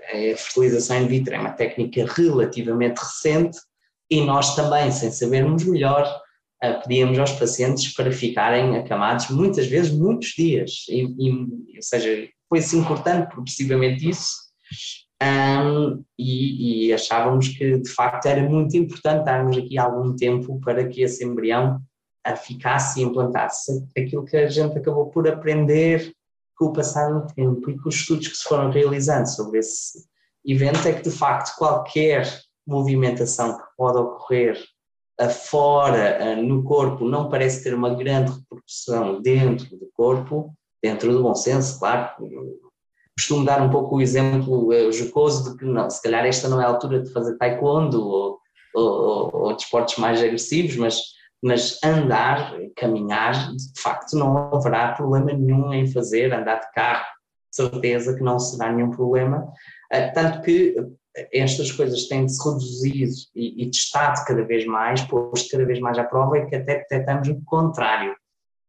a 0.07 0.37
fertilização 0.37 1.01
in 1.01 1.07
vitro 1.07 1.33
é 1.33 1.39
uma 1.39 1.51
técnica 1.51 2.05
relativamente 2.05 2.99
recente 2.99 3.57
e 4.09 4.23
nós 4.23 4.55
também, 4.55 4.91
sem 4.91 5.11
sabermos 5.11 5.65
melhor, 5.65 6.05
uh, 6.63 6.81
pedíamos 6.81 7.17
aos 7.17 7.31
pacientes 7.31 7.93
para 7.93 8.11
ficarem 8.11 8.77
acamados 8.77 9.29
muitas 9.29 9.67
vezes 9.67 9.91
muitos 9.91 10.29
dias, 10.29 10.85
e, 10.87 11.01
e, 11.01 11.29
ou 11.75 11.81
seja, 11.81 12.29
foi-se 12.47 12.77
encurtando 12.77 13.27
progressivamente 13.27 14.07
isso 14.07 14.45
um, 15.23 16.03
e, 16.19 16.87
e, 16.87 16.93
achávamos 16.93 17.47
que 17.47 17.77
de 17.79 17.89
facto 17.89 18.25
era 18.25 18.47
muito 18.47 18.75
importante 18.75 19.23
darmos 19.23 19.57
aqui 19.57 19.77
algum 19.77 20.13
tempo 20.15 20.59
para 20.59 20.87
que 20.87 21.01
esse 21.01 21.23
embrião 21.23 21.79
ficasse 22.35 22.99
e 22.99 23.03
implantasse. 23.03 23.85
Aquilo 23.97 24.25
que 24.25 24.37
a 24.37 24.49
gente 24.49 24.77
acabou 24.77 25.07
por 25.07 25.27
aprender 25.27 26.13
com 26.57 26.65
o 26.65 26.73
passar 26.73 27.11
do 27.11 27.27
tempo 27.33 27.69
e 27.69 27.77
com 27.77 27.89
os 27.89 27.95
estudos 27.95 28.29
que 28.29 28.37
se 28.37 28.43
foram 28.43 28.71
realizando 28.71 29.27
sobre 29.27 29.59
esse 29.59 30.05
evento 30.45 30.87
é 30.87 30.93
que 30.93 31.01
de 31.03 31.11
facto 31.11 31.57
qualquer 31.57 32.25
movimentação 32.65 33.57
que 33.57 33.63
pode 33.77 33.97
ocorrer 33.97 34.57
fora, 35.29 36.35
no 36.35 36.63
corpo, 36.63 37.05
não 37.05 37.29
parece 37.29 37.63
ter 37.63 37.73
uma 37.73 37.93
grande 37.93 38.31
repercussão 38.31 39.21
dentro 39.21 39.77
do 39.77 39.89
corpo, 39.93 40.53
dentro 40.83 41.11
do 41.11 41.23
bom 41.23 41.33
senso, 41.33 41.79
claro, 41.79 42.09
costumo 43.17 43.45
dar 43.45 43.61
um 43.61 43.69
pouco 43.69 43.95
o 43.95 44.01
exemplo 44.01 44.67
uh, 44.67 44.91
jocoso 44.91 45.51
de 45.51 45.57
que 45.57 45.65
não, 45.65 45.89
se 45.89 46.01
calhar 46.01 46.25
esta 46.25 46.49
não 46.49 46.61
é 46.61 46.65
a 46.65 46.67
altura 46.67 47.01
de 47.01 47.11
fazer 47.11 47.37
taekwondo 47.37 48.05
ou, 48.05 48.39
ou, 48.75 49.29
ou 49.33 49.55
desportos 49.55 49.97
mais 49.97 50.21
agressivos, 50.21 50.75
mas, 50.75 50.99
mas 51.45 51.77
andar, 51.83 52.57
caminhar, 52.75 53.51
de 53.55 53.79
facto 53.79 54.17
não 54.17 54.35
haverá 54.51 54.93
problema 54.93 55.31
nenhum 55.31 55.71
em 55.71 55.85
fazer, 55.85 56.33
andar 56.33 56.59
de 56.59 56.71
carro, 56.71 57.05
certeza 57.51 58.15
que 58.15 58.23
não 58.23 58.39
será 58.39 58.71
nenhum 58.71 58.89
problema, 58.89 59.53
uh, 59.93 60.13
tanto 60.15 60.41
que 60.41 60.75
estas 61.31 61.71
coisas 61.71 62.07
têm 62.07 62.27
se 62.27 62.43
reduzido 62.43 63.13
e, 63.35 63.61
e 63.63 63.69
testado 63.69 64.25
cada 64.25 64.43
vez 64.43 64.65
mais, 64.65 65.03
posto 65.03 65.51
cada 65.51 65.65
vez 65.65 65.79
mais 65.79 65.99
à 65.99 66.03
prova, 66.03 66.39
e 66.39 66.47
que 66.47 66.55
até 66.55 66.79
detectamos 66.79 67.27
o 67.27 67.39
contrário, 67.45 68.15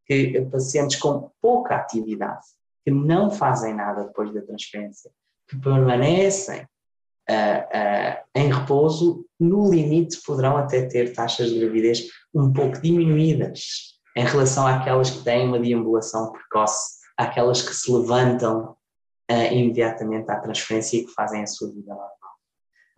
que 0.05 0.39
pacientes 0.53 0.97
com 0.97 1.31
pouca 1.41 1.77
atividade, 1.77 2.45
que 2.85 2.91
não 2.91 3.31
fazem 3.31 3.73
nada 3.73 4.05
depois 4.05 4.35
da 4.35 4.43
transferência, 4.43 5.11
que 5.49 5.57
permanecem 5.57 6.69
em 8.35 8.53
repouso, 8.53 9.25
no 9.39 9.71
limite 9.71 10.21
poderão 10.25 10.57
até 10.57 10.83
ter 10.87 11.13
taxas 11.13 11.51
de 11.51 11.59
gravidez 11.59 12.07
um 12.35 12.53
pouco 12.53 12.81
diminuídas 12.81 13.97
em 14.17 14.25
relação 14.25 14.67
àquelas 14.67 15.11
que 15.11 15.23
têm 15.23 15.47
uma 15.47 15.59
deambulação 15.59 16.33
precoce, 16.33 16.97
àquelas 17.17 17.61
que 17.61 17.75
se 17.75 17.93
levantam 17.93 18.77
uh, 19.31 19.53
imediatamente 19.53 20.31
à 20.31 20.41
transferência 20.41 20.97
e 20.97 21.05
que 21.05 21.13
fazem 21.13 21.43
a 21.43 21.47
sua 21.47 21.69
vida 21.69 21.89
normal. 21.89 22.11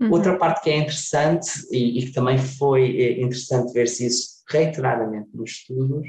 Uhum. 0.01 0.13
Outra 0.13 0.39
parte 0.39 0.63
que 0.63 0.71
é 0.71 0.77
interessante 0.77 1.51
e, 1.73 1.99
e, 1.99 2.07
que 2.07 2.13
também 2.13 2.39
foi 2.39 2.97
eh, 2.97 3.21
interessante 3.21 3.73
ver-se 3.73 4.07
isso 4.07 4.45
reiteradamente 4.49 5.29
nos 5.35 5.51
estudos 5.51 6.07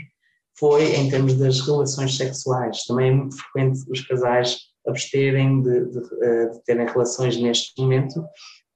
foi 0.59 0.95
em 0.95 1.09
termos 1.09 1.33
das 1.35 1.59
relações 1.61 2.15
sexuais. 2.15 2.83
Também 2.85 3.09
é 3.09 3.13
muito 3.15 3.35
frequente 3.35 3.79
os 3.89 4.01
casais 4.01 4.59
absterem 4.89 5.61
de, 5.61 5.85
de, 5.85 5.99
eh, 6.21 6.49
de 6.49 6.63
terem 6.63 6.85
relações 6.87 7.37
neste 7.37 7.79
momento. 7.81 8.23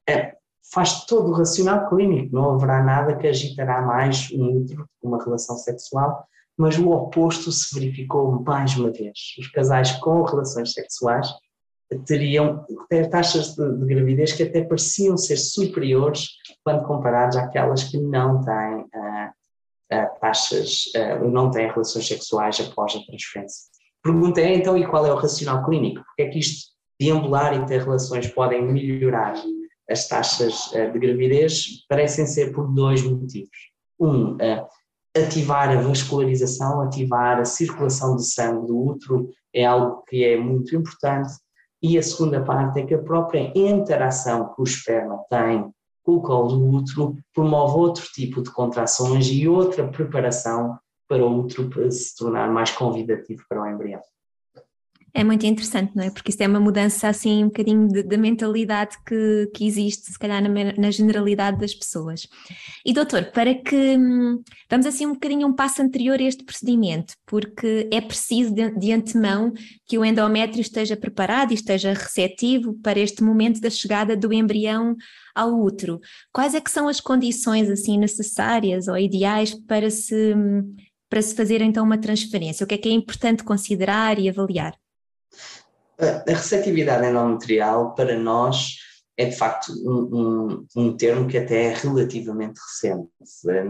É, 0.08 0.34
faz 0.72 1.04
todo 1.06 1.30
o 1.30 1.34
racional 1.34 1.88
clínico, 1.88 2.34
não 2.34 2.54
haverá 2.54 2.82
nada 2.82 3.16
que 3.16 3.26
agitará 3.26 3.82
mais 3.82 4.30
um 4.32 4.58
útero 4.58 4.88
uma 5.02 5.22
relação 5.22 5.56
sexual, 5.56 6.26
mas 6.56 6.78
o 6.78 6.90
oposto 6.90 7.50
se 7.52 7.74
verificou 7.74 8.42
mais 8.42 8.76
uma 8.76 8.90
vez. 8.90 9.34
Os 9.38 9.48
casais 9.48 9.92
com 9.92 10.22
relações 10.22 10.72
sexuais 10.72 11.28
teriam 12.06 12.64
ter 12.88 13.08
taxas 13.08 13.54
de, 13.54 13.78
de, 13.78 13.86
gravidez 13.86 14.32
que 14.32 14.42
até 14.42 14.62
pareciam 14.62 15.16
ser 15.16 15.36
superiores 15.36 16.30
quando 16.64 16.86
comparados 16.86 17.36
àquelas 17.36 17.84
que 17.84 17.98
não 17.98 18.40
têm 18.40 18.80
uh, 18.80 20.20
taxas, 20.20 20.86
uh, 20.96 21.28
não 21.28 21.50
têm 21.50 21.70
relações 21.70 22.06
sexuais 22.06 22.58
após 22.60 22.96
a 22.96 23.04
transferência. 23.04 23.73
Pergunta 24.04 24.40
é 24.40 24.54
então, 24.54 24.76
e 24.76 24.86
qual 24.86 25.06
é 25.06 25.12
o 25.12 25.16
racional 25.16 25.64
clínico? 25.64 26.04
Porque 26.04 26.22
é 26.22 26.28
que 26.28 26.38
isto, 26.38 26.68
deambular 27.00 27.54
e 27.54 27.64
ter 27.64 27.82
relações, 27.82 28.28
podem 28.28 28.62
melhorar 28.62 29.34
as 29.90 30.06
taxas 30.06 30.70
de 30.72 30.98
gravidez? 30.98 31.84
Parecem 31.88 32.26
ser 32.26 32.52
por 32.52 32.68
dois 32.68 33.02
motivos. 33.02 33.72
Um, 33.98 34.36
ativar 35.16 35.70
a 35.70 35.80
vascularização, 35.80 36.82
ativar 36.82 37.40
a 37.40 37.44
circulação 37.44 38.16
de 38.16 38.24
sangue 38.24 38.66
do 38.66 38.78
útero 38.78 39.30
é 39.54 39.64
algo 39.64 40.02
que 40.06 40.24
é 40.24 40.36
muito 40.36 40.76
importante 40.76 41.32
e 41.80 41.96
a 41.96 42.02
segunda 42.02 42.42
parte 42.42 42.80
é 42.80 42.86
que 42.86 42.94
a 42.94 43.02
própria 43.02 43.52
interação 43.54 44.52
que 44.54 44.60
o 44.60 44.64
esperma 44.64 45.22
tem 45.30 45.70
com 46.02 46.16
o 46.16 46.22
colo 46.22 46.48
do 46.48 46.70
útero 46.70 47.16
promove 47.32 47.78
outro 47.78 48.04
tipo 48.12 48.42
de 48.42 48.50
contrações 48.50 49.26
e 49.28 49.46
outra 49.46 49.86
preparação 49.86 50.78
para 51.08 51.24
o 51.24 51.40
útero 51.40 51.90
se 51.90 52.16
tornar 52.16 52.50
mais 52.50 52.70
convidativo 52.70 53.44
para 53.48 53.62
o 53.62 53.66
embrião. 53.66 54.00
É 55.16 55.22
muito 55.22 55.46
interessante, 55.46 55.94
não 55.94 56.02
é? 56.02 56.10
Porque 56.10 56.32
isso 56.32 56.42
é 56.42 56.48
uma 56.48 56.58
mudança 56.58 57.06
assim 57.06 57.44
um 57.44 57.46
bocadinho 57.46 57.88
da 58.04 58.16
mentalidade 58.16 58.96
que, 59.06 59.48
que 59.54 59.64
existe, 59.64 60.10
se 60.10 60.18
calhar, 60.18 60.42
na, 60.42 60.48
na, 60.76 60.90
generalidade 60.90 61.56
das 61.56 61.72
pessoas. 61.72 62.26
E 62.84 62.92
doutor, 62.92 63.26
para 63.26 63.54
que 63.54 63.96
hum, 63.96 64.42
vamos 64.68 64.86
assim 64.86 65.06
um 65.06 65.12
bocadinho 65.12 65.46
um 65.46 65.54
passo 65.54 65.80
anterior 65.80 66.18
a 66.18 66.22
este 66.24 66.42
procedimento, 66.42 67.14
porque 67.24 67.88
é 67.92 68.00
preciso 68.00 68.52
de, 68.52 68.68
de 68.76 68.92
antemão 68.92 69.52
que 69.86 69.96
o 69.96 70.04
endométrio 70.04 70.60
esteja 70.60 70.96
preparado 70.96 71.52
e 71.52 71.54
esteja 71.54 71.92
receptivo 71.92 72.74
para 72.82 72.98
este 72.98 73.22
momento 73.22 73.60
da 73.60 73.70
chegada 73.70 74.16
do 74.16 74.32
embrião 74.32 74.96
ao 75.32 75.60
útero. 75.60 76.00
Quais 76.32 76.56
é 76.56 76.60
que 76.60 76.70
são 76.70 76.88
as 76.88 77.00
condições 77.00 77.70
assim 77.70 77.98
necessárias 77.98 78.88
ou 78.88 78.98
ideais 78.98 79.54
para 79.54 79.90
se 79.90 80.34
hum, 80.34 80.74
para 81.14 81.22
se 81.22 81.36
fazer 81.36 81.62
então 81.62 81.84
uma 81.84 81.96
transferência? 81.96 82.64
O 82.64 82.66
que 82.66 82.74
é 82.74 82.78
que 82.78 82.88
é 82.88 82.92
importante 82.92 83.44
considerar 83.44 84.18
e 84.18 84.28
avaliar? 84.28 84.74
A 85.96 86.32
receptividade 86.32 87.06
endometrial, 87.06 87.94
para 87.94 88.18
nós, 88.18 88.78
é 89.16 89.26
de 89.26 89.36
facto 89.36 89.72
um, 89.88 90.08
um, 90.12 90.66
um, 90.76 90.96
termo 90.96 91.28
que 91.28 91.38
até 91.38 91.66
é 91.66 91.72
relativamente 91.72 92.58
recente. 92.58 93.08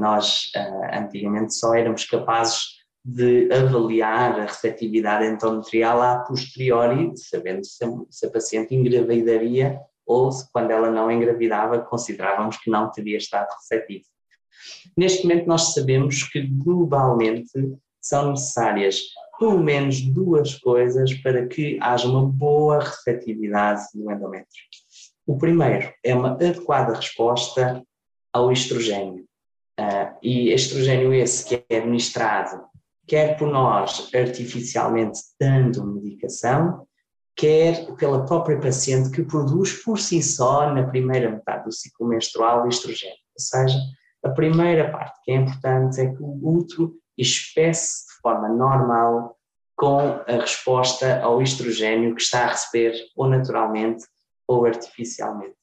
Nós, 0.00 0.50
uh, 0.56 0.98
antigamente, 0.98 1.52
só 1.52 1.74
éramos 1.74 2.06
capazes 2.06 2.62
de 3.04 3.52
avaliar 3.52 4.40
a 4.40 4.46
receptividade 4.46 5.26
endometrial 5.26 6.00
a 6.00 6.20
posteriori, 6.20 7.12
sabendo 7.14 7.62
se 7.66 7.84
a, 7.84 7.88
se 8.08 8.24
a 8.24 8.30
paciente 8.30 8.74
engravidaria 8.74 9.78
ou 10.06 10.32
se, 10.32 10.50
quando 10.50 10.70
ela 10.70 10.90
não 10.90 11.10
engravidava, 11.10 11.78
considerávamos 11.80 12.56
que 12.56 12.70
não 12.70 12.90
teria 12.90 13.18
estado 13.18 13.50
receptivo. 13.50 14.13
Neste 14.97 15.26
momento, 15.26 15.47
nós 15.47 15.75
sabemos 15.75 16.23
que 16.25 16.40
globalmente 16.40 17.50
são 18.00 18.30
necessárias 18.30 19.00
pelo 19.38 19.62
menos 19.62 20.00
duas 20.00 20.56
coisas 20.59 21.12
para 21.14 21.47
que 21.47 21.78
haja 21.80 22.06
uma 22.06 22.25
boa 22.25 22.80
receptividade 22.80 23.83
do 23.94 24.11
endométrio. 24.11 24.64
O 25.26 25.37
primeiro 25.37 25.92
é 26.04 26.14
uma 26.14 26.30
adequada 26.30 26.94
resposta 26.94 27.83
ao 28.33 28.52
estrogênio. 28.52 29.25
Uh, 29.78 30.14
e 30.23 30.52
estrogênio 30.52 31.12
esse 31.12 31.44
que 31.44 31.64
é 31.68 31.78
administrado 31.78 32.62
quer 33.06 33.37
por 33.37 33.49
nós 33.49 34.09
artificialmente 34.14 35.18
dando 35.38 35.87
medicação, 35.87 36.87
quer 37.37 37.92
pela 37.97 38.25
própria 38.25 38.59
paciente 38.61 39.11
que 39.11 39.23
produz 39.23 39.73
por 39.83 39.99
si 39.99 40.23
só 40.23 40.73
na 40.73 40.87
primeira 40.87 41.30
metade 41.30 41.64
do 41.64 41.73
ciclo 41.73 42.06
menstrual 42.09 42.68
estrogênio. 42.68 43.16
Ou 43.37 43.40
seja, 43.40 43.78
a 44.25 44.31
primeira 44.31 44.90
parte 44.90 45.21
que 45.23 45.31
é 45.31 45.37
importante 45.37 46.00
é 46.00 46.07
que 46.07 46.23
o 46.23 46.40
útero 46.43 46.95
espesse 47.16 48.07
de 48.07 48.21
forma 48.23 48.49
normal 48.49 49.37
com 49.76 49.99
a 49.99 50.40
resposta 50.40 51.21
ao 51.21 51.43
estrogênio 51.43 52.14
que 52.14 52.23
está 52.23 52.45
a 52.45 52.49
receber 52.49 52.95
ou 53.16 53.28
naturalmente 53.28 54.07
ou 54.47 54.64
artificialmente. 54.64 55.54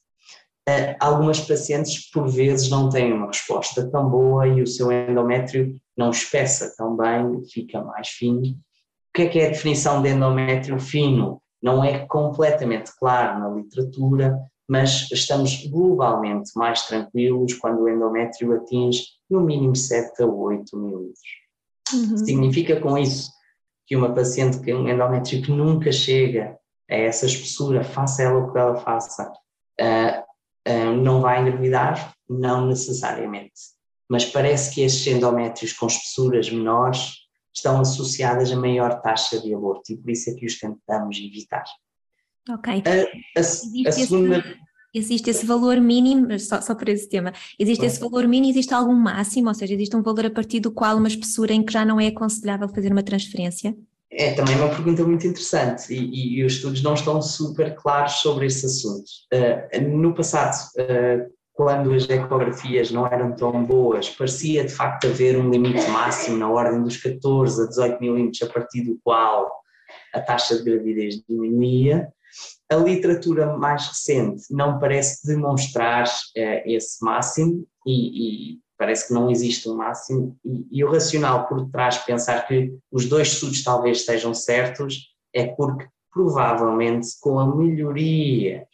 Uh, 0.69 0.95
algumas 0.99 1.39
pacientes, 1.39 2.09
por 2.11 2.29
vezes, 2.29 2.69
não 2.69 2.87
têm 2.87 3.11
uma 3.11 3.27
resposta 3.27 3.89
tão 3.89 4.07
boa 4.09 4.47
e 4.47 4.61
o 4.61 4.67
seu 4.67 4.91
endométrio 4.91 5.75
não 5.97 6.11
espessa 6.11 6.73
tão 6.77 6.95
bem, 6.95 7.43
fica 7.51 7.83
mais 7.83 8.09
fino. 8.09 8.41
O 8.41 9.13
que 9.13 9.23
é 9.23 9.27
que 9.27 9.39
é 9.39 9.47
a 9.47 9.49
definição 9.49 10.01
de 10.01 10.09
endométrio 10.09 10.79
fino? 10.79 11.41
Não 11.61 11.83
é 11.83 12.05
completamente 12.05 12.91
claro 12.97 13.39
na 13.39 13.49
literatura, 13.49 14.37
mas 14.71 15.11
estamos 15.11 15.65
globalmente 15.67 16.51
mais 16.55 16.83
tranquilos 16.83 17.55
quando 17.55 17.81
o 17.81 17.89
endométrio 17.89 18.55
atinge 18.55 19.03
no 19.29 19.41
mínimo 19.41 19.75
7 19.75 20.23
a 20.23 20.25
8 20.25 20.77
mililitros. 20.77 21.29
Uhum. 21.93 22.17
Significa 22.17 22.79
com 22.79 22.97
isso 22.97 23.29
que 23.85 23.97
uma 23.97 24.13
paciente 24.13 24.63
com 24.63 24.71
um 24.71 24.87
endométrio 24.87 25.41
que 25.41 25.51
nunca 25.51 25.91
chega 25.91 26.57
a 26.89 26.95
essa 26.95 27.25
espessura, 27.25 27.83
faça 27.83 28.23
ela 28.23 28.39
o 28.39 28.49
que 28.49 28.57
ela 28.57 28.77
faça, 28.77 29.29
uh, 29.81 30.71
uh, 30.71 30.95
não 31.03 31.19
vai 31.19 31.41
engravidar? 31.41 32.13
Não 32.29 32.65
necessariamente. 32.65 33.51
Mas 34.07 34.23
parece 34.23 34.73
que 34.73 34.83
estes 34.83 35.05
endométrios 35.05 35.73
com 35.73 35.87
espessuras 35.87 36.49
menores 36.49 37.15
estão 37.53 37.81
associadas 37.81 38.49
a 38.49 38.55
maior 38.55 39.01
taxa 39.01 39.37
de 39.37 39.53
aborto 39.53 39.91
e 39.91 39.97
por 39.97 40.11
isso 40.11 40.29
é 40.29 40.33
que 40.33 40.45
os 40.45 40.57
tentamos 40.57 41.17
evitar. 41.17 41.65
Ok. 42.49 42.83
A, 42.85 43.39
a, 43.39 43.41
a 43.41 43.43
segunda. 43.43 44.37
Esse 44.37 44.60
Existe 44.93 45.29
esse 45.29 45.45
valor 45.45 45.79
mínimo, 45.79 46.37
só, 46.39 46.59
só 46.59 46.75
para 46.75 46.91
esse 46.91 47.07
tema, 47.07 47.31
existe 47.57 47.85
esse 47.85 47.99
valor 47.99 48.27
mínimo, 48.27 48.51
existe 48.51 48.73
algum 48.73 48.93
máximo, 48.93 49.47
ou 49.47 49.53
seja, 49.53 49.73
existe 49.73 49.95
um 49.95 50.01
valor 50.01 50.25
a 50.25 50.29
partir 50.29 50.59
do 50.59 50.71
qual 50.71 50.97
uma 50.97 51.07
espessura 51.07 51.53
em 51.53 51.63
que 51.63 51.71
já 51.71 51.85
não 51.85 51.99
é 51.99 52.07
aconselhável 52.07 52.67
fazer 52.67 52.91
uma 52.91 53.01
transferência? 53.01 53.75
É 54.11 54.33
também 54.33 54.55
uma 54.57 54.67
pergunta 54.67 55.05
muito 55.05 55.25
interessante 55.25 55.93
e, 55.93 55.97
e, 55.97 56.39
e 56.39 56.43
os 56.43 56.53
estudos 56.53 56.83
não 56.83 56.93
estão 56.93 57.21
super 57.21 57.73
claros 57.75 58.15
sobre 58.15 58.47
esse 58.47 58.65
assunto. 58.65 59.05
Uh, 59.33 59.89
no 59.89 60.13
passado, 60.13 60.57
uh, 60.77 61.31
quando 61.53 61.93
as 61.93 62.09
ecografias 62.09 62.91
não 62.91 63.07
eram 63.07 63.33
tão 63.33 63.63
boas, 63.63 64.09
parecia 64.09 64.65
de 64.65 64.73
facto 64.73 65.07
haver 65.07 65.37
um 65.37 65.49
limite 65.49 65.87
máximo 65.89 66.37
na 66.37 66.49
ordem 66.49 66.83
dos 66.83 66.97
14 66.97 67.63
a 67.63 67.67
18 67.67 68.01
milímetros, 68.01 68.41
a 68.41 68.47
partir 68.47 68.81
do 68.81 68.99
qual 69.01 69.49
a 70.13 70.19
taxa 70.19 70.57
de 70.57 70.63
gravidez 70.63 71.21
diminuía. 71.27 72.09
A 72.71 72.75
literatura 72.77 73.57
mais 73.57 73.85
recente 73.85 74.45
não 74.49 74.79
parece 74.79 75.27
demonstrar 75.27 76.07
uh, 76.07 76.61
esse 76.65 77.03
máximo 77.03 77.67
e, 77.85 78.53
e, 78.53 78.59
parece 78.77 79.09
que 79.09 79.13
não 79.13 79.29
existe 79.29 79.67
um 79.67 79.75
máximo. 79.75 80.37
E, 80.45 80.79
e, 80.79 80.83
o 80.85 80.89
racional 80.89 81.49
por 81.49 81.69
trás 81.69 81.97
pensar 81.97 82.47
que 82.47 82.73
os 82.89 83.07
dois 83.07 83.27
estudos 83.27 83.61
talvez 83.61 83.97
estejam 83.99 84.33
certos 84.33 85.09
é 85.33 85.47
porque 85.47 85.85
provavelmente 86.13 87.09
com 87.19 87.39
a 87.39 87.55
melhoria 87.55 88.65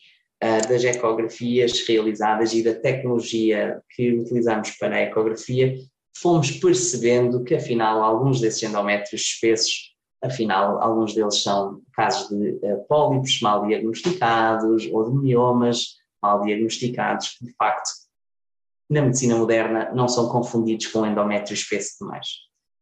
uh, 0.44 0.70
das 0.70 0.84
ecografias 0.84 1.82
realizadas 1.88 2.54
e 2.54 2.64
da 2.64 2.76
tecnologia 2.76 3.82
que 3.96 4.14
utilizamos 4.14 4.70
para 4.78 4.98
a 4.98 5.02
ecografia, 5.02 5.76
fomos 6.16 6.52
percebendo 6.52 7.44
que 7.44 7.56
afinal 7.56 8.04
alguns 8.04 8.40
desses 8.40 8.62
endométrios 8.62 9.22
espessos, 9.22 9.97
afinal 10.28 10.82
alguns 10.82 11.14
deles 11.14 11.42
são 11.42 11.82
casos 11.94 12.30
de 12.30 12.60
uh, 12.64 12.86
pólipos 12.88 13.40
mal 13.42 13.66
diagnosticados 13.66 14.88
ou 14.92 15.10
de 15.10 15.18
miomas 15.18 15.98
mal 16.22 16.42
diagnosticados, 16.42 17.38
que 17.38 17.46
de 17.46 17.54
facto 17.54 17.90
na 18.90 19.02
medicina 19.02 19.36
moderna 19.36 19.92
não 19.94 20.08
são 20.08 20.30
confundidos 20.30 20.88
com 20.88 21.06
endométrio 21.06 21.54
espesso 21.54 21.98
demais. 22.00 22.28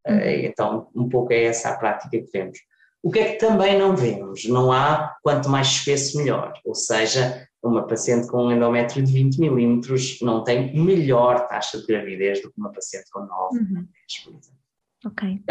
Uhum. 0.07 0.17
Uh, 0.17 0.45
então, 0.45 0.87
um 0.95 1.09
pouco 1.09 1.33
é 1.33 1.43
essa 1.45 1.69
a 1.69 1.77
prática 1.77 2.09
que 2.09 2.29
vemos. 2.31 2.59
O 3.01 3.11
que 3.11 3.19
é 3.19 3.33
que 3.33 3.37
também 3.37 3.77
não 3.77 3.95
vemos? 3.95 4.45
Não 4.45 4.71
há 4.71 5.15
quanto 5.21 5.47
mais 5.47 5.67
espesso 5.67 6.17
melhor, 6.17 6.53
ou 6.65 6.73
seja, 6.73 7.47
uma 7.63 7.85
paciente 7.85 8.27
com 8.27 8.45
um 8.45 8.51
endométrio 8.51 9.03
de 9.03 9.11
20 9.11 9.39
milímetros 9.39 10.19
não 10.21 10.43
tem 10.43 10.75
melhor 10.75 11.47
taxa 11.47 11.79
de 11.79 11.85
gravidez 11.85 12.41
do 12.41 12.51
que 12.51 12.59
uma 12.59 12.71
paciente 12.71 13.09
com 13.11 13.21
9 13.21 13.59
uhum. 13.59 13.87
por 14.23 14.33
exemplo. 14.33 14.59
Ok. 15.05 15.43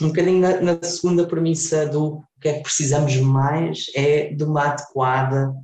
Um 0.00 0.08
bocadinho 0.08 0.40
na, 0.40 0.60
na, 0.60 0.82
segunda 0.82 1.26
premissa 1.26 1.86
do 1.86 2.22
que 2.40 2.48
é 2.48 2.52
que 2.54 2.62
precisamos 2.62 3.16
mais 3.16 3.86
é 3.94 4.26
de 4.26 4.44
uma 4.44 4.68
adequada 4.68 5.54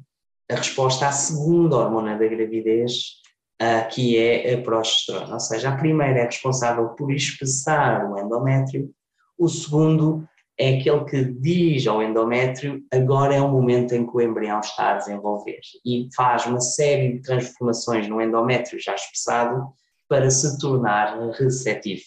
resposta 0.50 1.07
à 1.07 1.12
segunda 1.12 1.76
hormona 1.76 2.19
da 2.19 2.26
gravidez, 2.26 3.21
uh, 3.61 3.88
que 3.91 4.17
é 4.17 4.55
a 4.55 4.62
progesterona. 4.62 5.35
Ou 5.35 5.41
seja, 5.41 5.69
a 5.69 5.76
primeira 5.76 6.21
é 6.21 6.25
responsável 6.25 6.88
por 6.91 7.12
espessar 7.12 8.11
o 8.11 8.19
endométrio, 8.19 8.91
o 9.38 9.49
segundo 9.49 10.26
é 10.59 10.79
aquele 10.79 11.05
que 11.05 11.25
diz 11.25 11.87
ao 11.87 12.02
endométrio 12.02 12.83
agora 12.93 13.35
é 13.35 13.41
o 13.41 13.49
momento 13.49 13.95
em 13.95 14.07
que 14.07 14.17
o 14.17 14.21
embrião 14.21 14.61
está 14.61 14.93
a 14.93 14.97
desenvolver 14.97 15.61
e 15.85 16.09
faz 16.14 16.47
uma 16.47 16.61
série 16.61 17.14
de 17.14 17.23
transformações 17.23 18.07
no 18.09 18.21
endométrio 18.21 18.81
já 18.81 18.95
espessado 18.95 19.73
para 20.09 20.31
se 20.31 20.59
tornar 20.59 21.19
receptivo, 21.33 22.02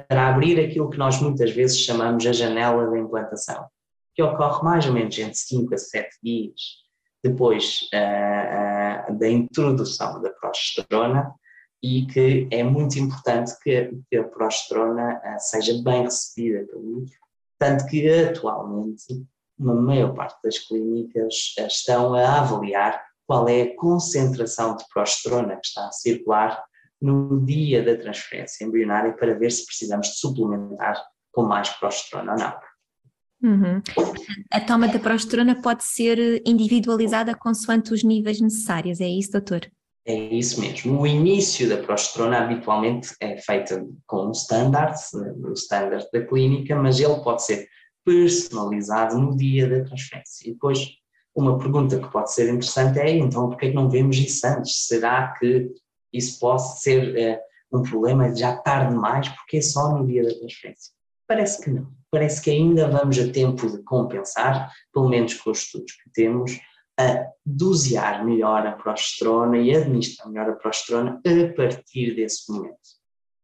para 0.00 0.28
abrir 0.28 0.58
aquilo 0.60 0.90
que 0.90 0.98
nós 0.98 1.20
muitas 1.20 1.50
vezes 1.50 1.80
chamamos 1.80 2.26
a 2.26 2.32
janela 2.32 2.90
da 2.90 2.98
implantação, 2.98 3.66
que 4.14 4.22
ocorre 4.22 4.62
mais 4.62 4.86
ou 4.86 4.92
menos 4.92 5.18
entre 5.18 5.34
5 5.34 5.74
a 5.74 5.78
7 5.78 6.08
dias 6.22 6.84
depois 7.22 7.88
uh, 7.94 9.12
uh, 9.12 9.18
da 9.18 9.28
introdução 9.28 10.20
da 10.20 10.30
progesterona 10.30 11.34
e 11.82 12.06
que 12.06 12.46
é 12.50 12.62
muito 12.62 12.98
importante 12.98 13.52
que, 13.62 13.98
que 14.10 14.16
a 14.16 14.24
progesterona 14.24 15.16
uh, 15.16 15.38
seja 15.38 15.82
bem 15.82 16.02
recebida 16.02 16.66
pelo 16.66 16.98
útero 16.98 17.24
tanto 17.58 17.86
que 17.86 18.06
atualmente 18.08 19.24
uma 19.58 19.74
maior 19.74 20.14
parte 20.14 20.36
das 20.42 20.58
clínicas 20.58 21.54
estão 21.58 22.14
a 22.14 22.40
avaliar 22.40 23.02
qual 23.26 23.48
é 23.48 23.62
a 23.62 23.76
concentração 23.76 24.76
de 24.76 24.84
progesterona 24.92 25.56
que 25.56 25.66
está 25.66 25.88
a 25.88 25.92
circular 25.92 26.62
no 27.04 27.44
dia 27.44 27.82
da 27.82 27.96
transferência 27.96 28.64
embrionária 28.64 29.12
para 29.12 29.38
ver 29.38 29.50
se 29.50 29.66
precisamos 29.66 30.08
de 30.08 30.14
suplementar 30.16 30.96
com 31.30 31.42
mais 31.42 31.68
progesterona 31.68 32.32
ou 32.32 32.38
não. 32.38 32.54
Uhum. 33.42 33.82
A 34.50 34.60
toma 34.60 34.88
da 34.88 34.98
progesterona 34.98 35.60
pode 35.60 35.84
ser 35.84 36.42
individualizada 36.46 37.34
consoante 37.34 37.92
os 37.92 38.02
níveis 38.02 38.40
necessários, 38.40 39.02
é 39.02 39.08
isso, 39.08 39.32
doutor? 39.32 39.70
É 40.06 40.14
isso 40.14 40.60
mesmo. 40.60 40.98
O 40.98 41.06
início 41.06 41.68
da 41.68 41.76
progesterona 41.76 42.38
habitualmente 42.38 43.14
é 43.20 43.36
feito 43.36 43.94
com 44.06 44.28
um 44.28 44.30
standard, 44.30 44.96
o 45.42 45.52
standard 45.52 46.06
da 46.10 46.24
clínica, 46.24 46.74
mas 46.74 47.00
ele 47.00 47.20
pode 47.22 47.44
ser 47.44 47.68
personalizado 48.02 49.18
no 49.18 49.36
dia 49.36 49.68
da 49.68 49.84
transferência. 49.84 50.48
E 50.48 50.52
depois, 50.52 50.88
uma 51.34 51.58
pergunta 51.58 51.98
que 51.98 52.10
pode 52.10 52.32
ser 52.32 52.48
interessante 52.48 52.98
é, 52.98 53.10
então, 53.10 53.48
por 53.48 53.58
que 53.58 53.66
é 53.66 53.72
não 53.72 53.90
vemos 53.90 54.16
isso 54.16 54.46
antes? 54.46 54.86
Será 54.86 55.34
que 55.38 55.70
isso 56.16 56.38
pode 56.38 56.80
ser 56.80 57.16
é, 57.18 57.40
um 57.72 57.82
problema 57.82 58.34
já 58.34 58.56
tarde 58.56 58.94
demais, 58.94 59.28
porque 59.28 59.58
é 59.58 59.62
só 59.62 59.96
no 59.96 60.06
dia 60.06 60.22
da 60.22 60.34
transferência? 60.34 60.92
Parece 61.26 61.62
que 61.62 61.70
não. 61.70 61.90
Parece 62.10 62.40
que 62.42 62.50
ainda 62.50 62.88
vamos 62.88 63.18
a 63.18 63.30
tempo 63.30 63.68
de 63.68 63.82
compensar, 63.82 64.70
pelo 64.92 65.08
menos 65.08 65.34
com 65.34 65.50
os 65.50 65.62
estudos 65.62 65.92
que 65.92 66.10
temos, 66.12 66.60
a 66.98 67.26
dosear 67.44 68.24
melhor 68.24 68.66
a 68.66 68.72
progesterona 68.72 69.58
e 69.58 69.74
administrar 69.74 70.28
melhor 70.28 70.50
a 70.50 70.52
progesterona 70.52 71.20
a 71.24 71.52
partir 71.54 72.14
desse 72.14 72.50
momento. 72.52 72.78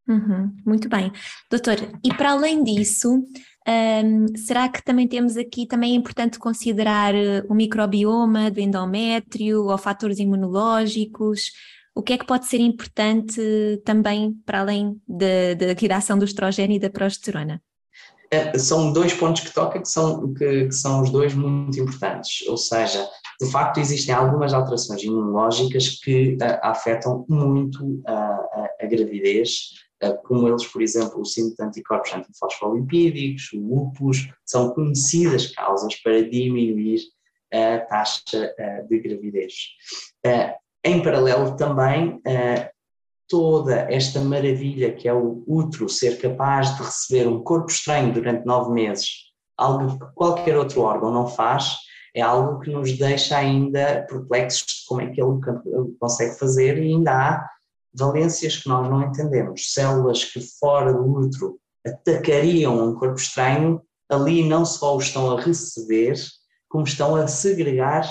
Uhum, 0.08 0.56
muito 0.66 0.88
bem. 0.88 1.12
Doutor, 1.50 1.76
e 2.04 2.12
para 2.14 2.32
além 2.32 2.62
disso, 2.64 3.24
um, 3.68 4.36
será 4.36 4.68
que 4.68 4.82
também 4.82 5.06
temos 5.06 5.36
aqui, 5.36 5.66
também 5.66 5.92
é 5.92 5.96
importante 5.96 6.38
considerar 6.38 7.14
uh, 7.14 7.46
o 7.48 7.54
microbioma 7.54 8.50
do 8.50 8.60
endométrio 8.60 9.66
ou 9.66 9.78
fatores 9.78 10.18
imunológicos? 10.18 11.52
O 11.94 12.02
que 12.02 12.12
é 12.12 12.18
que 12.18 12.26
pode 12.26 12.46
ser 12.46 12.60
importante 12.60 13.40
também 13.84 14.32
para 14.46 14.60
além 14.60 15.00
da, 15.08 15.96
ação 15.96 16.18
do 16.18 16.24
estrogênio 16.24 16.76
e 16.76 16.80
da 16.80 16.88
progesterona? 16.88 17.60
É, 18.32 18.56
são 18.58 18.92
dois 18.92 19.12
pontos 19.12 19.42
que 19.42 19.52
toca 19.52 19.80
que 19.80 19.88
são, 19.88 20.32
que, 20.34 20.66
que, 20.66 20.72
são 20.72 21.02
os 21.02 21.10
dois 21.10 21.34
muito 21.34 21.80
importantes, 21.80 22.46
ou 22.46 22.56
seja, 22.56 23.04
de 23.40 23.50
facto 23.50 23.80
existem 23.80 24.14
algumas 24.14 24.54
alterações 24.54 25.02
imunológicas 25.02 25.98
que 26.00 26.34
uh, 26.34 26.60
afetam 26.62 27.26
muito 27.28 28.00
a, 28.06 28.12
a, 28.12 28.70
a 28.82 28.86
gravidez, 28.86 29.70
uh, 30.04 30.16
como 30.22 30.46
eles, 30.46 30.64
por 30.64 30.80
exemplo, 30.80 31.20
o 31.20 31.24
síndrome 31.24 31.56
de 31.56 31.64
anticorpos 31.64 32.14
antifosfolipídicos, 32.14 33.52
o 33.52 33.58
lupus, 33.58 34.28
são 34.46 34.70
conhecidas 34.74 35.48
causas 35.48 35.96
para 35.96 36.22
diminuir 36.22 37.00
a 37.52 37.80
taxa 37.80 38.54
uh, 38.60 38.88
de 38.88 39.00
gravidez. 39.00 39.54
Em 40.84 41.02
paralelo 41.02 41.56
também, 41.56 42.20
toda 43.28 43.86
esta 43.92 44.20
maravilha 44.20 44.92
que 44.92 45.08
é 45.08 45.14
o 45.14 45.44
útero 45.46 45.88
ser 45.88 46.18
capaz 46.18 46.76
de 46.76 46.82
receber 46.82 47.28
um 47.28 47.42
corpo 47.42 47.70
estranho 47.70 48.12
durante 48.12 48.44
nove 48.44 48.72
meses, 48.72 49.08
algo 49.56 49.98
que 49.98 50.14
qualquer 50.14 50.58
outro 50.58 50.80
órgão 50.82 51.12
não 51.12 51.28
faz, 51.28 51.76
é 52.14 52.20
algo 52.20 52.58
que 52.60 52.70
nos 52.70 52.98
deixa 52.98 53.36
ainda 53.36 54.04
perplexos 54.08 54.66
de 54.66 54.86
como 54.88 55.00
é 55.00 55.06
que 55.06 55.22
ele 55.22 55.38
consegue 56.00 56.36
fazer 56.38 56.76
e 56.78 56.88
ainda 56.88 57.12
há 57.12 57.48
valências 57.94 58.56
que 58.56 58.68
nós 58.68 58.88
não 58.90 59.02
entendemos. 59.02 59.72
Células 59.72 60.24
que 60.24 60.40
fora 60.58 60.92
do 60.92 61.04
útero 61.04 61.58
atacariam 61.86 62.88
um 62.88 62.94
corpo 62.94 63.18
estranho, 63.18 63.80
ali 64.08 64.48
não 64.48 64.64
só 64.64 64.96
o 64.96 65.00
estão 65.00 65.36
a 65.36 65.40
receber, 65.40 66.14
como 66.68 66.84
estão 66.84 67.14
a 67.14 67.28
segregar 67.28 68.08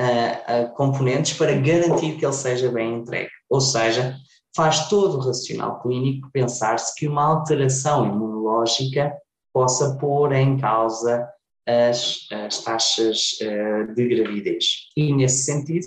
uh, 0.00 0.64
uh, 0.64 0.74
componentes 0.74 1.34
para 1.34 1.54
garantir 1.54 2.16
que 2.16 2.24
ele 2.24 2.32
seja 2.32 2.70
bem 2.70 2.98
entregue. 2.98 3.30
Ou 3.48 3.60
seja, 3.60 4.16
faz 4.54 4.88
todo 4.88 5.18
o 5.18 5.20
racional 5.20 5.80
clínico 5.80 6.28
pensar-se 6.32 6.94
que 6.94 7.08
uma 7.08 7.24
alteração 7.24 8.06
imunológica 8.06 9.12
possa 9.52 9.96
pôr 9.96 10.32
em 10.32 10.58
causa 10.58 11.28
as, 11.66 12.26
as 12.30 12.62
taxas 12.62 13.38
uh, 13.42 13.94
de 13.94 14.08
gravidez. 14.08 14.64
E, 14.96 15.12
nesse 15.14 15.44
sentido, 15.44 15.86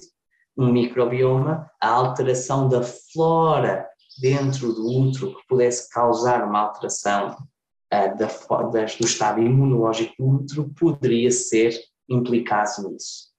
um 0.57 0.71
microbioma, 0.71 1.69
a 1.81 1.89
alteração 1.89 2.69
da 2.69 2.81
flora 2.81 3.87
dentro 4.21 4.73
do 4.73 4.87
útero 4.87 5.35
que 5.35 5.47
pudesse 5.47 5.89
causar 5.89 6.47
uma 6.47 6.59
alteração 6.59 7.35
uh, 7.93 8.17
da, 8.17 8.61
das, 8.71 8.95
do 8.95 9.05
estado 9.05 9.41
imunológico 9.41 10.13
do 10.17 10.29
útero 10.29 10.69
poderia 10.79 11.31
ser 11.31 11.77
implicado 12.07 12.89
nisso. 12.89 13.34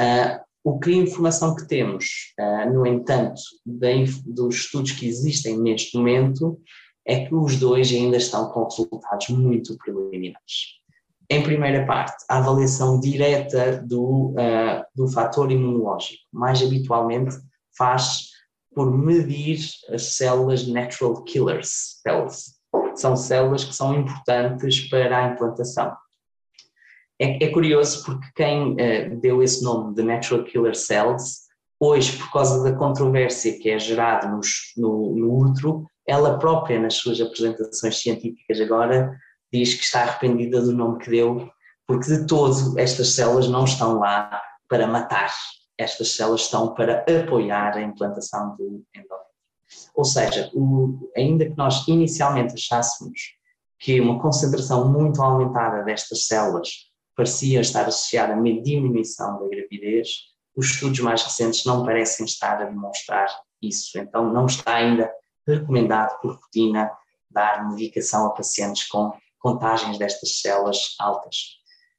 Uh, 0.00 0.44
o 0.64 0.78
que 0.78 0.90
a 0.90 0.96
informação 0.96 1.54
que 1.54 1.66
temos, 1.66 2.34
uh, 2.40 2.72
no 2.72 2.84
entanto, 2.86 3.40
de, 3.64 4.04
dos 4.26 4.56
estudos 4.56 4.92
que 4.92 5.06
existem 5.06 5.58
neste 5.58 5.96
momento, 5.96 6.60
é 7.06 7.24
que 7.24 7.34
os 7.34 7.56
dois 7.56 7.90
ainda 7.92 8.16
estão 8.16 8.50
com 8.50 8.64
resultados 8.64 9.28
muito 9.28 9.76
preliminares. 9.78 10.76
Em 11.30 11.42
primeira 11.42 11.86
parte, 11.86 12.24
a 12.28 12.38
avaliação 12.38 13.00
direta 13.00 13.80
do, 13.84 14.30
uh, 14.30 14.84
do 14.94 15.08
fator 15.08 15.50
imunológico, 15.50 16.22
mais 16.32 16.62
habitualmente 16.62 17.36
faz 17.76 18.30
por 18.74 18.90
medir 18.90 19.58
as 19.88 20.02
células 20.16 20.66
natural 20.66 21.22
killers 21.24 22.00
cells. 22.02 22.56
São 22.94 23.16
células 23.16 23.64
que 23.64 23.74
são 23.74 23.94
importantes 23.94 24.80
para 24.88 25.16
a 25.16 25.32
implantação. 25.32 25.96
É, 27.18 27.44
é 27.44 27.50
curioso 27.50 28.04
porque 28.04 28.26
quem 28.34 28.72
uh, 28.72 29.20
deu 29.20 29.42
esse 29.42 29.62
nome 29.64 29.94
de 29.94 30.02
Natural 30.02 30.44
Killer 30.44 30.74
Cells, 30.74 31.46
hoje, 31.80 32.16
por 32.18 32.32
causa 32.32 32.62
da 32.62 32.76
controvérsia 32.76 33.58
que 33.58 33.70
é 33.70 33.78
gerada 33.78 34.28
no, 34.28 34.40
no, 35.14 35.34
útero, 35.34 35.86
ela 36.06 36.38
própria, 36.38 36.78
nas 36.78 36.94
suas 36.94 37.20
apresentações 37.20 37.98
científicas 37.98 38.60
agora, 38.60 39.18
diz 39.52 39.74
que 39.74 39.82
está 39.82 40.02
arrependida 40.02 40.60
do 40.60 40.72
nome 40.72 40.98
que 40.98 41.10
deu, 41.10 41.50
porque 41.86 42.06
de 42.06 42.26
todo 42.26 42.78
estas 42.78 43.14
células 43.14 43.48
não 43.48 43.64
estão 43.64 43.98
lá 43.98 44.40
para 44.68 44.86
matar, 44.86 45.32
estas 45.78 46.14
células 46.14 46.42
estão 46.42 46.74
para 46.74 47.04
apoiar 47.08 47.76
a 47.76 47.82
implantação 47.82 48.56
do 48.56 48.84
endómetrio. 48.94 49.26
Ou 49.94 50.04
seja, 50.04 50.50
o, 50.54 51.10
ainda 51.16 51.46
que 51.46 51.56
nós 51.56 51.86
inicialmente 51.88 52.54
achássemos 52.54 53.36
que 53.78 54.00
uma 54.00 54.20
concentração 54.20 54.90
muito 54.90 55.20
aumentada 55.22 55.82
destas 55.82 56.26
células 56.26 56.85
parecia 57.16 57.60
estar 57.60 57.88
associada 57.88 58.34
a 58.34 58.36
uma 58.36 58.62
diminuição 58.62 59.40
da 59.40 59.48
gravidez, 59.48 60.36
os 60.54 60.66
estudos 60.66 61.00
mais 61.00 61.22
recentes 61.22 61.64
não 61.64 61.84
parecem 61.84 62.26
estar 62.26 62.60
a 62.60 62.66
demonstrar 62.66 63.26
isso. 63.60 63.98
Então, 63.98 64.32
não 64.32 64.46
está 64.46 64.76
ainda 64.76 65.10
recomendado 65.46 66.20
por 66.20 66.34
rotina 66.34 66.90
dar 67.30 67.68
medicação 67.68 68.26
a 68.26 68.30
pacientes 68.30 68.86
com 68.86 69.12
contagens 69.38 69.98
destas 69.98 70.40
células 70.40 70.94
altas. 70.98 71.56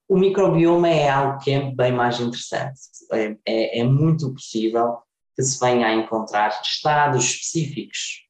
O 0.08 0.18
microbioma 0.18 0.90
é 0.90 1.10
algo 1.10 1.40
que 1.40 1.52
é 1.52 1.72
bem 1.72 1.92
mais 1.92 2.20
interessante. 2.20 2.80
É, 3.12 3.38
é, 3.46 3.80
é 3.80 3.84
muito 3.84 4.34
possível 4.34 4.98
que 5.36 5.44
se 5.44 5.60
venha 5.60 5.88
a 5.88 5.94
encontrar 5.94 6.60
estados 6.62 7.26
específicos 7.26 8.26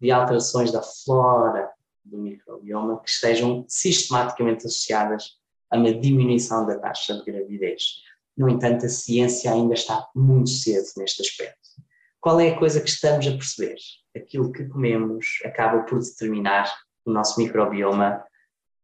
de 0.00 0.10
alterações 0.10 0.70
da 0.70 0.82
flora 0.82 1.70
do 2.04 2.18
microbioma 2.18 3.00
que 3.00 3.08
estejam 3.08 3.64
sistematicamente 3.68 4.66
associadas 4.66 5.41
a 5.72 5.76
uma 5.76 5.92
diminuição 5.92 6.66
da 6.66 6.78
taxa 6.78 7.14
de 7.14 7.24
gravidez. 7.24 7.82
No 8.36 8.48
entanto, 8.48 8.86
a 8.86 8.88
ciência 8.88 9.50
ainda 9.50 9.74
está 9.74 10.06
muito 10.14 10.50
cedo 10.50 10.86
neste 10.98 11.22
aspecto. 11.22 11.58
Qual 12.20 12.38
é 12.38 12.50
a 12.50 12.58
coisa 12.58 12.80
que 12.80 12.88
estamos 12.88 13.26
a 13.26 13.32
perceber? 13.32 13.76
Aquilo 14.16 14.52
que 14.52 14.68
comemos 14.68 15.26
acaba 15.44 15.82
por 15.82 15.98
determinar 15.98 16.72
o 17.04 17.10
nosso 17.10 17.40
microbioma 17.40 18.22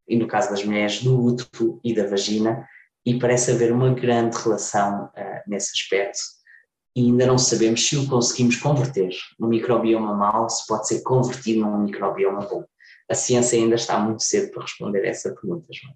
e 0.08 0.16
no 0.16 0.26
caso 0.26 0.50
das 0.50 0.64
mulheres, 0.64 1.02
do 1.02 1.22
útero 1.22 1.78
e 1.84 1.94
da 1.94 2.06
vagina, 2.06 2.66
e 3.04 3.18
parece 3.18 3.52
haver 3.52 3.70
uma 3.72 3.92
grande 3.92 4.36
relação 4.38 5.04
uh, 5.04 5.40
nesse 5.46 5.72
aspecto. 5.72 6.18
E 6.96 7.02
ainda 7.02 7.26
não 7.26 7.38
sabemos 7.38 7.86
se 7.86 7.96
o 7.96 8.08
conseguimos 8.08 8.56
converter. 8.56 9.10
Um 9.38 9.46
microbioma 9.46 10.14
mau 10.14 10.48
se 10.48 10.66
pode 10.66 10.88
ser 10.88 11.02
convertido 11.02 11.60
num 11.60 11.84
microbioma 11.84 12.40
bom. 12.40 12.64
A 13.08 13.14
ciência 13.14 13.58
ainda 13.58 13.76
está 13.76 13.98
muito 13.98 14.22
cedo 14.22 14.50
para 14.50 14.62
responder 14.62 15.04
a 15.04 15.08
essa 15.08 15.32
pergunta, 15.34 15.66
João. 15.70 15.94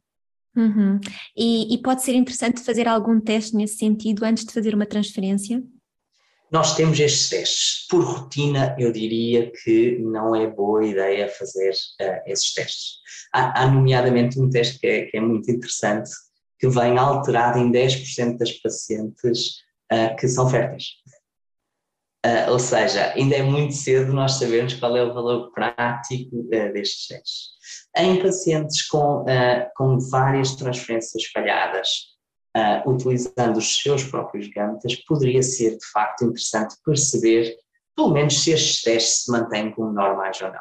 Uhum. 0.56 1.00
E, 1.36 1.74
e 1.74 1.78
pode 1.78 2.02
ser 2.02 2.14
interessante 2.14 2.62
fazer 2.62 2.86
algum 2.86 3.18
teste 3.20 3.56
nesse 3.56 3.78
sentido 3.78 4.24
antes 4.24 4.44
de 4.44 4.52
fazer 4.52 4.74
uma 4.74 4.86
transferência? 4.86 5.62
Nós 6.50 6.76
temos 6.76 7.00
estes 7.00 7.30
testes. 7.30 7.86
Por 7.88 8.04
rotina, 8.04 8.76
eu 8.78 8.92
diria 8.92 9.50
que 9.64 9.98
não 10.00 10.36
é 10.36 10.46
boa 10.46 10.84
ideia 10.84 11.26
fazer 11.26 11.70
uh, 11.70 12.20
esses 12.26 12.52
testes. 12.52 12.96
Há, 13.32 13.62
há, 13.62 13.66
nomeadamente, 13.70 14.38
um 14.38 14.50
teste 14.50 14.78
que 14.78 14.86
é, 14.86 15.06
que 15.06 15.16
é, 15.16 15.20
muito 15.20 15.50
interessante, 15.50 16.10
que 16.58 16.68
vem 16.68 16.98
alterado 16.98 17.58
em 17.58 17.72
10% 17.72 18.36
das 18.36 18.52
pacientes 18.52 19.62
uh, 19.90 20.14
que 20.18 20.28
são 20.28 20.48
férteis. 20.50 20.88
Uh, 22.24 22.50
ou 22.50 22.58
seja, 22.58 23.14
ainda 23.14 23.34
é 23.34 23.42
muito 23.42 23.74
cedo 23.74 24.12
nós 24.12 24.34
sabermos 24.34 24.74
qual 24.74 24.94
é 24.94 25.02
o 25.02 25.14
valor 25.14 25.50
prático 25.52 26.42
destes 26.50 27.08
testes. 27.08 27.44
Em 27.96 28.22
pacientes 28.22 28.87
com, 28.88 29.24
com 29.76 29.98
várias 29.98 30.54
transferências 30.56 31.24
falhadas, 31.26 32.12
uh, 32.56 32.90
utilizando 32.90 33.56
os 33.56 33.80
seus 33.80 34.04
próprios 34.04 34.48
gametas, 34.48 34.94
poderia 35.06 35.42
ser 35.42 35.76
de 35.76 35.87
facto 35.92 36.24
interessante 36.24 36.74
perceber, 36.85 37.54
pelo 37.96 38.11
menos, 38.11 38.42
se 38.42 38.52
estes 38.52 38.82
testes 38.82 39.24
se 39.24 39.32
mantêm 39.32 39.70
como 39.70 39.92
normais 39.92 40.40
ou 40.40 40.48
não. 40.48 40.61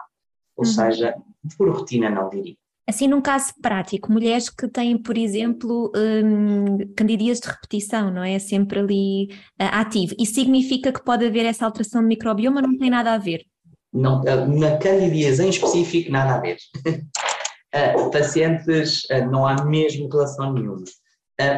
Ou 0.58 0.66
uhum. 0.66 0.72
seja, 0.72 1.16
por 1.58 1.70
rotina 1.70 2.10
não 2.10 2.30
diria. 2.30 2.56
Assim, 2.88 3.08
num 3.08 3.22
caso 3.22 3.54
prático, 3.62 4.12
mulheres 4.12 4.50
que 4.50 4.68
têm, 4.68 4.98
por 4.98 5.18
exemplo, 5.18 5.92
um, 5.96 6.94
candidíase 6.94 7.42
de 7.42 7.48
repetição, 7.48 8.12
não 8.12 8.24
é? 8.24 8.38
Sempre 8.40 8.80
ali 8.80 9.26
uh, 9.62 9.70
ativo. 9.72 10.16
Isso 10.20 10.34
significa 10.34 10.92
que 10.92 11.04
pode 11.04 11.26
haver 11.26 11.46
essa 11.46 11.66
alteração 11.66 12.02
de 12.02 12.08
microbioma? 12.08 12.62
Não 12.62 12.78
tem 12.78 12.90
nada 12.90 13.14
a 13.14 13.18
ver? 13.18 13.46
Não, 13.94 14.22
na 14.24 14.78
candidíase 14.78 15.44
em 15.44 15.50
específico, 15.50 16.12
nada 16.12 16.36
a 16.36 16.40
ver. 16.40 16.58
uh, 16.88 18.10
pacientes, 18.12 19.04
uh, 19.06 19.30
não 19.30 19.46
há 19.46 19.64
mesmo 19.66 20.10
relação 20.10 20.54
nenhuma. 20.54 20.86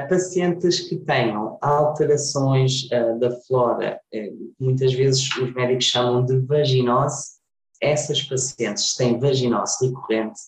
Pacientes 0.07 0.79
que 0.79 0.95
tenham 0.95 1.57
alterações 1.61 2.87
da 3.19 3.31
flora, 3.41 3.99
muitas 4.57 4.93
vezes 4.93 5.29
os 5.35 5.53
médicos 5.53 5.83
chamam 5.83 6.23
de 6.23 6.39
vaginose, 6.39 7.33
essas 7.81 8.23
pacientes 8.23 8.95
têm 8.95 9.19
vaginose 9.19 9.85
recorrente, 9.85 10.39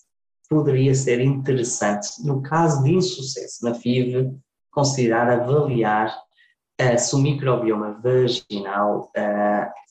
poderia 0.50 0.96
ser 0.96 1.20
interessante, 1.20 2.08
no 2.24 2.42
caso 2.42 2.82
de 2.82 2.94
insucesso 2.94 3.66
na 3.66 3.74
FIV, 3.74 4.32
considerar 4.72 5.30
avaliar 5.30 6.18
se 6.98 7.14
o 7.14 7.20
microbioma 7.20 8.00
vaginal 8.02 9.12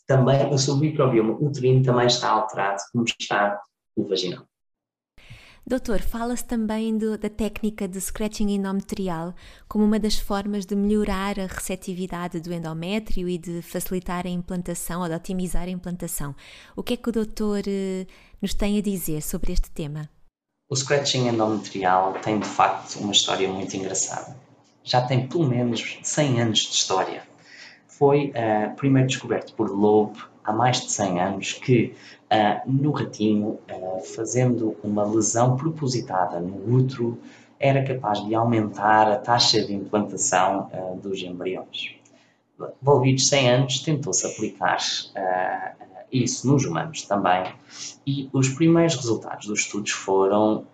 também, 0.06 0.36
o 0.50 0.76
microbioma 0.76 1.34
uterino 1.40 1.82
também 1.82 2.06
está 2.06 2.30
alterado, 2.30 2.82
como 2.92 3.04
está 3.04 3.60
o 3.96 4.06
vaginal. 4.06 4.46
Doutor, 5.66 6.00
fala-se 6.00 6.44
também 6.44 6.98
do, 6.98 7.16
da 7.16 7.30
técnica 7.30 7.88
de 7.88 7.98
scratching 7.98 8.50
endometrial 8.50 9.34
como 9.66 9.82
uma 9.82 9.98
das 9.98 10.18
formas 10.18 10.66
de 10.66 10.76
melhorar 10.76 11.40
a 11.40 11.46
receptividade 11.46 12.38
do 12.38 12.52
endométrio 12.52 13.26
e 13.26 13.38
de 13.38 13.62
facilitar 13.62 14.26
a 14.26 14.28
implantação 14.30 15.00
ou 15.00 15.08
de 15.08 15.14
otimizar 15.14 15.62
a 15.62 15.70
implantação. 15.70 16.34
O 16.76 16.82
que 16.82 16.92
é 16.92 16.96
que 16.98 17.08
o 17.08 17.12
doutor 17.12 17.62
eh, 17.66 18.06
nos 18.42 18.52
tem 18.52 18.76
a 18.76 18.82
dizer 18.82 19.22
sobre 19.22 19.54
este 19.54 19.70
tema? 19.70 20.10
O 20.68 20.76
scratching 20.76 21.28
endometrial 21.28 22.12
tem 22.20 22.38
de 22.38 22.46
facto 22.46 22.96
uma 22.96 23.12
história 23.12 23.48
muito 23.50 23.74
engraçada. 23.74 24.36
Já 24.82 25.00
tem 25.00 25.26
pelo 25.26 25.48
menos 25.48 25.98
100 26.02 26.42
anos 26.42 26.58
de 26.58 26.74
história. 26.74 27.33
Foi 27.98 28.30
uh, 28.30 28.74
primeiro 28.74 29.06
descoberto 29.06 29.54
por 29.54 29.70
Loeb 29.70 30.16
há 30.42 30.52
mais 30.52 30.80
de 30.80 30.90
100 30.90 31.20
anos 31.20 31.52
que 31.52 31.94
uh, 32.24 32.70
no 32.70 32.90
ratinho, 32.90 33.58
uh, 33.70 34.02
fazendo 34.16 34.76
uma 34.82 35.04
lesão 35.04 35.56
propositada 35.56 36.40
no 36.40 36.76
útero, 36.76 37.16
era 37.58 37.84
capaz 37.84 38.24
de 38.26 38.34
aumentar 38.34 39.08
a 39.08 39.16
taxa 39.16 39.64
de 39.64 39.72
implantação 39.72 40.70
uh, 40.72 40.96
dos 40.96 41.22
embriões. 41.22 41.94
Envolvidos 42.82 43.28
100 43.28 43.50
anos, 43.50 43.78
tentou-se 43.80 44.26
aplicar 44.26 44.78
isso 46.12 46.46
nos 46.46 46.64
humanos 46.64 47.02
também, 47.02 47.52
e 48.06 48.30
os 48.32 48.48
primeiros 48.48 48.94
resultados 48.94 49.48
dos 49.48 49.60
estudos 49.60 49.90
foram 49.90 50.64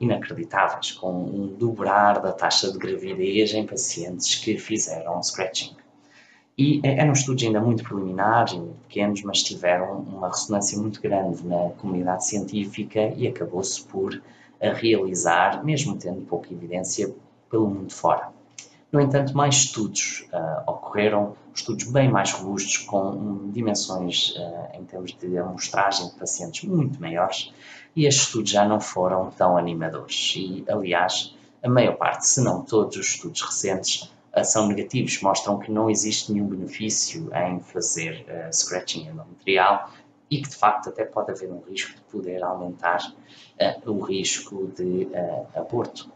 inacreditáveis, 0.00 0.90
com 0.90 1.12
um 1.12 1.46
dobrar 1.46 2.20
da 2.20 2.32
taxa 2.32 2.72
de 2.72 2.78
gravidez 2.78 3.54
em 3.54 3.64
pacientes 3.64 4.34
que 4.34 4.58
fizeram 4.58 5.22
scratching. 5.22 5.76
E 6.56 6.80
eram 6.84 7.12
estudos 7.12 7.42
ainda 7.42 7.60
muito 7.60 7.82
preliminares, 7.82 8.54
muito 8.54 8.78
pequenos, 8.88 9.22
mas 9.22 9.42
tiveram 9.42 9.98
uma 10.00 10.28
ressonância 10.28 10.78
muito 10.78 11.00
grande 11.00 11.44
na 11.44 11.70
comunidade 11.70 12.26
científica 12.26 13.12
e 13.16 13.26
acabou-se 13.26 13.82
por 13.82 14.22
realizar, 14.60 15.64
mesmo 15.64 15.96
tendo 15.96 16.22
pouca 16.22 16.52
evidência, 16.52 17.12
pelo 17.50 17.68
mundo 17.68 17.92
fora. 17.92 18.32
No 18.94 19.00
entanto, 19.00 19.36
mais 19.36 19.56
estudos 19.56 20.24
uh, 20.32 20.70
ocorreram, 20.70 21.34
estudos 21.52 21.84
bem 21.90 22.08
mais 22.08 22.30
robustos, 22.30 22.78
com 22.78 23.50
dimensões 23.50 24.34
uh, 24.36 24.78
em 24.78 24.84
termos 24.84 25.12
de 25.16 25.36
amostragem 25.36 26.08
de 26.08 26.14
pacientes 26.14 26.68
muito 26.68 27.00
maiores, 27.00 27.52
e 27.96 28.06
estes 28.06 28.26
estudos 28.26 28.52
já 28.52 28.64
não 28.64 28.78
foram 28.78 29.32
tão 29.32 29.56
animadores. 29.56 30.34
E, 30.36 30.64
aliás, 30.68 31.34
a 31.60 31.68
maior 31.68 31.96
parte, 31.96 32.26
se 32.28 32.40
não 32.40 32.62
todos 32.62 32.96
os 32.96 33.06
estudos 33.06 33.42
recentes, 33.42 34.08
são 34.42 34.66
negativos, 34.66 35.20
mostram 35.20 35.58
que 35.58 35.70
não 35.70 35.88
existe 35.88 36.32
nenhum 36.32 36.48
benefício 36.48 37.30
em 37.34 37.60
fazer 37.60 38.26
uh, 38.28 38.52
scratching 38.52 39.08
endometrial 39.08 39.90
e 40.30 40.42
que 40.42 40.48
de 40.48 40.56
facto 40.56 40.88
até 40.88 41.04
pode 41.04 41.30
haver 41.30 41.50
um 41.50 41.60
risco 41.60 41.94
de 41.94 42.00
poder 42.02 42.42
aumentar 42.42 43.00
uh, 43.06 43.90
o 43.90 44.00
risco 44.00 44.72
de 44.76 45.04
uh, 45.12 45.46
aborto. 45.54 46.10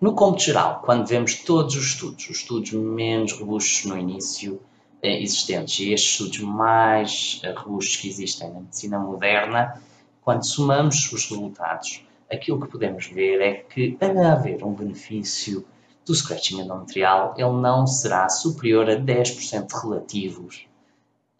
No 0.00 0.14
cômputo 0.14 0.44
geral, 0.44 0.82
quando 0.84 1.06
vemos 1.06 1.36
todos 1.36 1.74
os 1.76 1.86
estudos, 1.86 2.28
os 2.28 2.36
estudos 2.36 2.72
menos 2.72 3.32
robustos 3.32 3.86
no 3.86 3.96
início 3.96 4.60
existentes 5.02 5.80
e 5.80 5.92
estes 5.92 6.12
estudos 6.12 6.40
mais 6.40 7.42
robustos 7.56 7.96
que 7.96 8.08
existem 8.08 8.50
na 8.50 8.60
medicina 8.60 8.98
moderna, 8.98 9.80
quando 10.22 10.46
somamos 10.46 11.12
os 11.12 11.30
resultados, 11.30 12.02
aquilo 12.30 12.60
que 12.60 12.68
podemos 12.68 13.06
ver 13.06 13.40
é 13.40 13.52
que, 13.54 13.96
a 14.00 14.32
haver 14.32 14.64
um 14.64 14.72
benefício 14.72 15.64
do 16.06 16.14
scratching 16.14 16.60
endometrial, 16.60 17.34
ele 17.36 17.52
não 17.52 17.86
será 17.86 18.28
superior 18.28 18.88
a 18.90 18.96
10% 18.96 19.66
relativos 19.82 20.66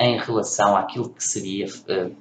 em 0.00 0.18
relação 0.18 0.76
àquilo 0.76 1.10
que 1.10 1.22
seria 1.22 1.66
uh, 1.66 2.16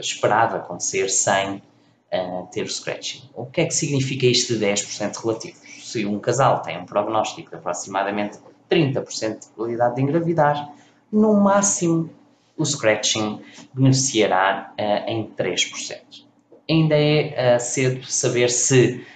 esperado 0.00 0.56
acontecer 0.56 1.08
sem 1.08 1.56
uh, 1.56 2.46
ter 2.52 2.62
o 2.62 2.68
scratching. 2.68 3.22
O 3.34 3.46
que 3.46 3.62
é 3.62 3.64
que 3.66 3.74
significa 3.74 4.26
isto 4.26 4.56
de 4.56 4.64
10% 4.64 5.16
relativos? 5.16 5.60
Se 5.80 6.04
um 6.04 6.18
casal 6.18 6.62
tem 6.62 6.78
um 6.78 6.84
prognóstico 6.84 7.50
de 7.50 7.56
aproximadamente 7.56 8.38
30% 8.70 9.40
de 9.40 9.46
probabilidade 9.48 9.96
de 9.96 10.02
engravidar, 10.02 10.72
no 11.10 11.34
máximo 11.34 12.10
o 12.56 12.64
scratching 12.64 13.40
beneficiará 13.74 14.72
uh, 14.78 15.10
em 15.10 15.30
3%. 15.30 16.26
Ainda 16.68 16.96
é 16.96 17.58
cedo 17.60 18.04
saber 18.06 18.50
se 18.50 19.06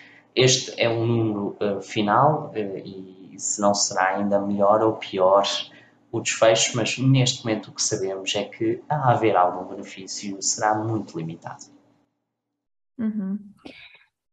este 0.41 0.81
é 0.81 0.89
um 0.89 1.07
número 1.07 1.57
uh, 1.61 1.81
final 1.81 2.53
uh, 2.55 2.79
e 2.79 3.35
se 3.39 3.61
não 3.61 3.75
será 3.75 4.17
ainda 4.17 4.41
melhor 4.41 4.83
ou 4.83 4.95
pior 4.95 5.45
o 6.13 6.21
desfecho, 6.21 6.77
mas 6.77 6.99
neste 6.99 7.41
momento 7.41 7.71
o 7.71 7.73
que 7.73 7.83
sabemos 7.83 8.35
é 8.35 8.45
que 8.45 8.83
a 8.89 9.13
haver 9.13 9.37
algum 9.37 9.65
benefício 9.69 10.41
será 10.43 10.75
muito 10.75 11.17
limitado. 11.17 11.65
Uhum. 12.99 13.39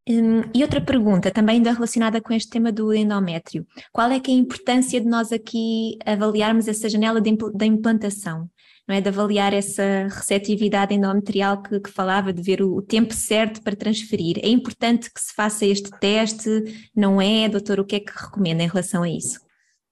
Hum, 0.08 0.42
e 0.54 0.62
outra 0.62 0.80
pergunta, 0.80 1.30
também 1.30 1.56
ainda 1.56 1.72
relacionada 1.72 2.20
com 2.20 2.32
este 2.32 2.50
tema 2.50 2.72
do 2.72 2.94
endométrio. 2.94 3.66
Qual 3.92 4.10
é 4.10 4.16
é 4.16 4.30
a 4.30 4.30
importância 4.30 5.00
de 5.00 5.06
nós 5.06 5.32
aqui 5.32 5.98
avaliarmos 6.04 6.66
essa 6.66 6.88
janela 6.88 7.20
da 7.20 7.66
implantação? 7.66 8.48
Não 8.88 8.94
é? 8.94 9.00
De 9.00 9.08
avaliar 9.08 9.52
essa 9.52 10.08
receptividade 10.08 10.94
endometrial 10.94 11.62
que, 11.62 11.78
que 11.78 11.90
falava, 11.90 12.32
de 12.32 12.40
ver 12.40 12.62
o, 12.62 12.76
o, 12.76 12.82
tempo 12.82 13.12
certo 13.12 13.62
para 13.62 13.76
transferir. 13.76 14.38
É 14.42 14.48
importante 14.48 15.12
que 15.12 15.20
se 15.20 15.34
faça 15.34 15.66
este 15.66 15.90
teste, 16.00 16.48
não 16.96 17.20
é? 17.20 17.48
Doutor, 17.48 17.80
o 17.80 17.84
que 17.84 17.96
é 17.96 18.00
que 18.00 18.12
recomenda 18.16 18.62
em 18.62 18.68
relação 18.68 19.02
a 19.02 19.08
isso? 19.08 19.40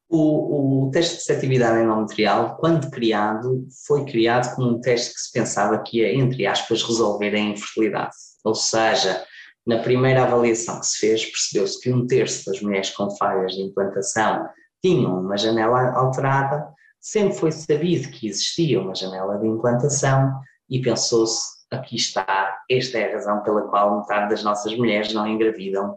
O, 0.09 0.87
o 0.87 0.91
teste 0.91 1.13
de 1.13 1.19
receptividade 1.19 1.83
endometrial, 1.83 2.57
quando 2.57 2.91
criado, 2.91 3.67
foi 3.87 4.05
criado 4.05 4.55
como 4.55 4.71
um 4.71 4.81
teste 4.81 5.13
que 5.13 5.21
se 5.21 5.33
pensava 5.33 5.79
que 5.83 5.99
ia, 5.99 6.15
entre 6.15 6.47
aspas, 6.47 6.83
resolver 6.83 7.35
a 7.35 7.39
infertilidade. 7.39 8.15
Ou 8.45 8.55
seja, 8.55 9.25
na 9.67 9.79
primeira 9.81 10.23
avaliação 10.23 10.79
que 10.79 10.87
se 10.87 10.99
fez, 10.99 11.25
percebeu-se 11.25 11.81
que 11.81 11.93
um 11.93 12.07
terço 12.07 12.47
das 12.47 12.63
mulheres 12.63 12.91
com 12.91 13.11
falhas 13.11 13.53
de 13.53 13.63
implantação 13.63 14.47
tinham 14.81 15.21
uma 15.21 15.37
janela 15.37 15.91
alterada, 15.91 16.73
sempre 17.07 17.39
foi 17.39 17.53
sabido 17.53 18.11
que 18.11 18.27
existia 18.27 18.81
uma 18.81 18.93
janela 18.93 19.39
de 19.39 19.47
implantação 19.47 20.41
e 20.69 20.83
pensou-se, 20.83 21.41
aqui 21.71 21.95
está, 21.95 22.59
esta 22.69 22.99
é 22.99 23.09
a 23.09 23.13
razão 23.13 23.43
pela 23.45 23.69
qual 23.69 24.01
metade 24.01 24.31
das 24.31 24.43
nossas 24.43 24.77
mulheres 24.77 25.15
não 25.15 25.25
engravidam 25.25 25.97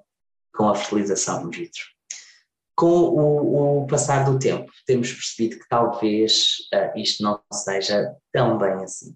com 0.54 0.70
a 0.70 0.76
fertilização 0.76 1.48
in 1.48 1.50
vitro. 1.50 1.82
Com 2.76 2.86
o, 2.86 3.82
o 3.82 3.88
passar 3.88 4.24
do 4.24 4.38
tempo, 4.38 4.72
temos 4.86 5.12
percebido 5.12 5.60
que 5.60 5.68
talvez 5.68 6.58
uh, 6.72 6.96
isto 6.96 7.24
não 7.24 7.42
seja 7.52 8.16
tão 8.32 8.60
bem 8.60 8.84
assim. 8.84 9.16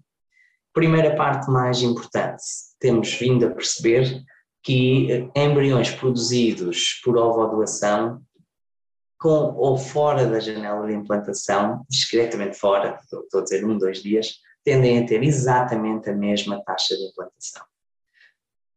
Primeira 0.72 1.14
parte 1.14 1.48
mais 1.48 1.80
importante, 1.80 2.42
temos 2.80 3.14
vindo 3.14 3.46
a 3.46 3.50
perceber 3.50 4.20
que 4.64 5.30
embriões 5.36 5.92
produzidos 5.92 7.00
por 7.04 7.16
ovodoação 7.16 8.20
com 9.24 9.54
ou 9.56 9.78
fora 9.78 10.26
da 10.26 10.38
janela 10.38 10.86
de 10.86 10.92
implantação, 10.92 11.82
discretamente 11.88 12.58
fora, 12.58 13.00
estou 13.02 13.40
a 13.40 13.42
dizer 13.42 13.64
um, 13.64 13.78
dois 13.78 14.02
dias, 14.02 14.34
tendem 14.62 15.02
a 15.02 15.06
ter 15.06 15.22
exatamente 15.22 16.10
a 16.10 16.14
mesma 16.14 16.62
taxa 16.62 16.94
de 16.94 17.04
implantação. 17.04 17.64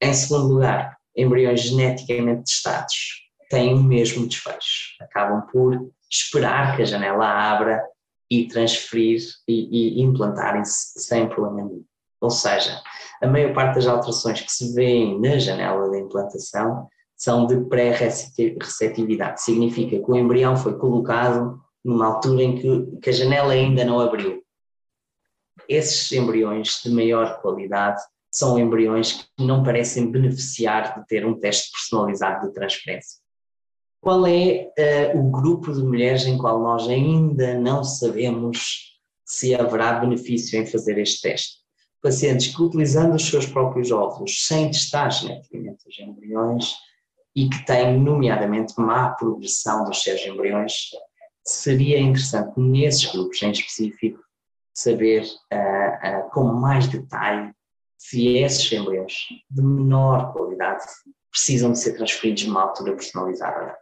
Em 0.02 0.14
segundo 0.14 0.54
lugar, 0.54 0.96
embriões 1.14 1.60
geneticamente 1.64 2.46
testados 2.46 3.28
têm 3.50 3.74
o 3.74 3.84
mesmo 3.84 4.26
desfecho, 4.26 4.96
acabam 5.02 5.46
por 5.52 5.92
esperar 6.10 6.78
que 6.78 6.84
a 6.84 6.86
janela 6.86 7.28
abra 7.28 7.84
e 8.32 8.48
transferir 8.48 9.20
e, 9.46 9.98
e 10.00 10.02
implantarem-se 10.02 10.98
sem 10.98 11.28
problema 11.28 11.68
nenhum. 11.68 11.84
Ou 12.22 12.30
seja, 12.30 12.82
a 13.22 13.28
maior 13.28 13.54
parte 13.54 13.76
das 13.76 13.88
alterações 13.88 14.40
que 14.40 14.52
se 14.52 14.74
vêem 14.74 15.20
na 15.20 15.40
janela 15.40 15.92
da 15.92 16.00
implantação 16.00 16.88
são 17.17 17.47
de 17.47 17.60
pré-receptividade. 17.65 19.41
Significa 19.41 19.97
que 19.97 20.12
o 20.12 20.15
embrião 20.15 20.56
foi 20.56 20.77
colocado 20.77 21.60
numa 21.84 22.06
altura 22.06 22.43
em 22.43 22.56
que, 22.56 22.97
que 23.01 23.10
a 23.10 23.13
janela 23.13 23.53
ainda 23.53 23.84
não 23.84 23.99
abriu. 23.99 24.43
Esses 25.67 26.12
embriões 26.12 26.82
de 26.84 26.91
maior 26.91 27.41
qualidade 27.41 28.01
são 28.32 28.60
embriões 28.60 29.13
que 29.13 29.45
não 29.45 29.63
parecem 29.63 30.12
beneficiar 30.12 30.99
de 30.99 31.08
ter 31.08 31.25
um 31.25 31.39
teste 31.39 31.71
personalizado 31.71 32.47
de 32.47 32.53
transferência. 32.53 33.19
Qual 33.99 34.27
é 34.27 34.71
uh, 35.13 35.19
o 35.19 35.32
grupo 35.32 35.73
de 35.73 35.82
mulheres 35.82 36.25
em 36.25 36.38
qual 36.38 36.62
nós 36.62 36.88
ainda 36.88 37.60
não 37.60 37.84
sabemos 37.84 38.95
se 39.25 39.56
haverá 39.56 39.93
benefício 39.99 40.60
em 40.62 40.65
fazer 40.65 40.97
este 40.99 41.21
teste? 41.21 41.58
pacientes 42.01 42.56
que, 42.56 42.62
utilizando 42.62 43.15
os 43.15 43.27
seus 43.27 43.45
próprios 43.45 43.91
óvulos, 43.91 44.45
sem 44.45 44.71
testar 44.71 45.10
geneticamente 45.10 45.88
os 45.88 45.99
embriões 45.99 46.75
e 47.38 47.47
que 47.47 47.63
têm, 47.67 48.00
nomeadamente, 48.00 48.73
má 48.80 49.10
progressão 49.12 49.86
dos 49.86 50.02
seus 50.02 50.26
embriões, 50.26 50.89
seria 51.45 52.00
interessante, 52.00 52.60
nesses 52.60 53.06
grupos 53.12 53.39
em 53.43 53.52
específico, 53.52 54.19
saber 54.73 55.21
uh, 55.54 56.26
uh, 56.26 56.30
com 56.32 56.45
mais 56.45 56.88
detalhe 56.88 57.54
se 57.95 58.38
esses 58.38 58.71
embriões 58.71 59.13
de 59.52 59.62
menor 59.62 60.34
qualidade 60.34 60.84
precisam 61.30 61.71
de 61.71 61.80
ser 61.80 61.93
transferidos 61.93 62.47
numa 62.47 62.63
altura 62.63 62.95
personalizada. 62.95 63.78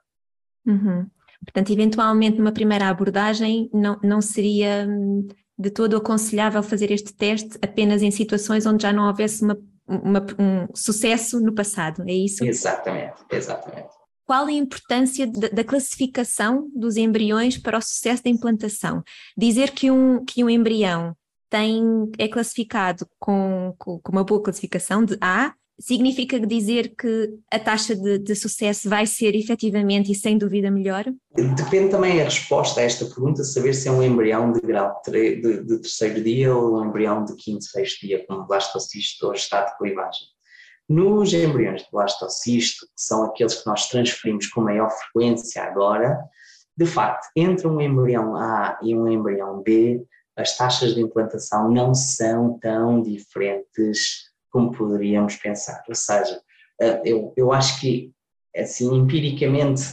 Uhum. 0.68 1.08
Portanto, 1.46 1.72
eventualmente, 1.72 2.38
numa 2.38 2.52
primeira 2.52 2.90
abordagem, 2.90 3.70
não, 3.74 3.98
não 4.04 4.20
seria 4.20 4.86
hum, 4.86 5.30
de 5.58 5.70
todo 5.70 5.96
aconselhável 5.96 6.62
fazer 6.62 6.92
este 6.92 7.14
teste 7.14 7.58
apenas 7.62 8.02
em 8.02 8.12
situações 8.12 8.66
onde 8.66 8.84
já 8.84 8.92
não 8.92 9.08
houvesse 9.08 9.44
uma, 9.44 9.58
uma, 9.88 10.26
um 10.40 10.68
sucesso 10.76 11.40
no 11.40 11.54
passado, 11.54 12.04
é 12.08 12.14
isso? 12.14 12.44
Exatamente, 12.44 13.24
exatamente. 13.32 13.90
Qual 14.26 14.46
a 14.46 14.52
importância 14.52 15.28
de, 15.28 15.50
da 15.50 15.64
classificação 15.64 16.68
dos 16.76 16.98
embriões 16.98 17.58
para 17.58 17.78
o 17.78 17.82
sucesso 17.82 18.24
da 18.24 18.30
implantação? 18.30 19.04
Dizer 19.38 19.72
que 19.72 19.92
um, 19.92 20.26
que 20.26 20.44
um 20.44 20.50
embrião 20.50 21.16
tem, 21.50 21.84
é 22.18 22.28
classificado 22.28 23.08
com, 23.20 23.76
com, 23.78 24.00
com 24.00 24.12
uma 24.12 24.24
boa 24.24 24.42
classificação 24.42 25.06
de 25.06 25.16
A 25.22 25.54
significa 25.80 26.40
dizer 26.40 26.96
que 26.96 27.38
a 27.52 27.60
taxa 27.60 27.96
de, 27.96 28.18
de, 28.18 28.36
sucesso 28.36 28.90
vai 28.90 29.06
ser 29.06 29.36
efetivamente 29.36 30.12
e 30.12 30.16
sem 30.16 30.38
dúvida 30.38 30.72
melhor? 30.72 31.06
Depende 31.34 31.92
também 31.92 32.22
a 32.22 32.26
resposta 32.26 32.80
a 32.80 32.84
esta 32.84 33.06
pergunta, 33.06 33.44
saber 33.44 33.74
se 33.74 33.88
é 33.88 33.92
um 33.92 34.02
embrião 34.02 34.52
de 34.52 34.62
grau 34.62 35.02
de, 35.06 35.42
de, 35.42 35.82
terceiro 35.82 36.24
dia 36.24 36.56
ou 36.56 36.80
um 36.80 36.86
embrião 36.86 37.26
de 37.26 37.36
quinto, 37.36 37.66
sexto 37.66 38.08
dia, 38.08 38.26
como 38.26 38.46
blastocisto 38.46 39.28
ou 39.28 39.34
estado 39.34 39.72
de 39.72 39.78
clivagem. 39.78 40.28
Nos 40.88 41.34
embriões 41.34 41.82
de 41.84 41.92
blastocisto, 41.92 42.86
que 42.86 43.02
são 43.02 43.24
aqueles 43.24 43.56
que 43.56 43.68
nós 43.68 43.90
transferimos 43.90 44.48
com 44.48 44.62
maior 44.62 44.90
frequência 44.92 45.64
agora, 45.64 46.18
de 46.78 46.86
facto, 46.86 47.28
entre 47.36 47.68
um 47.68 47.82
embrião 47.82 48.36
A 48.36 48.78
e 48.82 48.96
um 48.96 49.08
embrião 49.08 49.62
B, 49.62 50.06
as 50.38 50.56
taxas 50.56 50.94
de 50.94 51.02
implantação 51.02 51.72
não 51.72 51.94
são 51.94 52.60
tão 52.60 53.02
diferentes 53.02 54.35
como 54.56 54.72
poderíamos 54.72 55.36
pensar. 55.36 55.84
Ou 55.86 55.94
seja, 55.94 56.40
eh, 56.80 57.02
eu, 57.04 57.34
eu 57.36 57.52
acho 57.52 57.78
que, 57.82 58.14
assim, 58.56 58.96
empiricamente, 58.96 59.84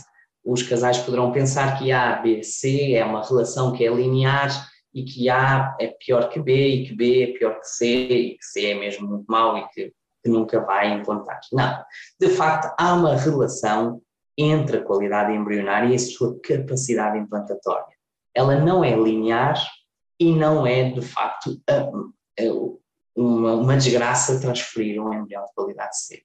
os 0.45 0.63
casais 0.63 0.99
poderão 0.99 1.33
pensar 1.33 1.77
que 1.77 1.91
A, 1.91 2.23
B, 2.23 2.45
C 2.45 2.93
é 2.93 3.05
uma 3.05 3.27
relação 3.27 3.73
que 3.73 3.85
é 3.85 3.93
linear 3.93 4.51
e 4.95 5.03
que 5.03 5.29
A 5.29 5.77
é 5.81 5.89
pior 5.89 6.29
que 6.29 6.39
B 6.39 6.69
e 6.69 6.87
que 6.87 6.95
B 6.95 7.25
é 7.25 7.39
pior 7.39 7.59
que 7.59 7.67
C 7.67 7.87
e 7.87 8.39
que 8.39 8.45
C 8.45 8.67
é 8.67 8.75
mesmo 8.79 9.09
muito 9.09 9.25
mau 9.27 9.59
e 9.59 9.69
que, 9.71 9.93
que 10.23 10.31
nunca 10.31 10.61
vai 10.61 10.93
implantar. 10.93 11.41
Não. 11.53 11.83
De 12.21 12.29
facto, 12.29 12.73
há 12.79 12.95
uma 12.95 13.17
relação 13.17 14.01
entre 14.39 14.77
a 14.77 14.85
qualidade 14.85 15.33
embrionária 15.33 15.89
e 15.89 15.97
a 15.97 15.99
sua 15.99 16.39
capacidade 16.41 17.19
implantatória. 17.19 17.97
Ela 18.33 18.61
não 18.61 18.85
é 18.85 18.95
linear 18.95 19.61
e 20.21 20.33
não 20.33 20.65
é, 20.65 20.89
de 20.91 21.03
facto, 21.03 21.61
a, 21.69 21.81
a, 21.81 22.82
uma, 23.43 23.55
uma 23.55 23.77
desgraça 23.77 24.41
transferir 24.41 25.03
um 25.03 25.13
embrião 25.13 25.45
de 25.45 25.53
qualidade 25.55 25.99
C. 25.99 26.23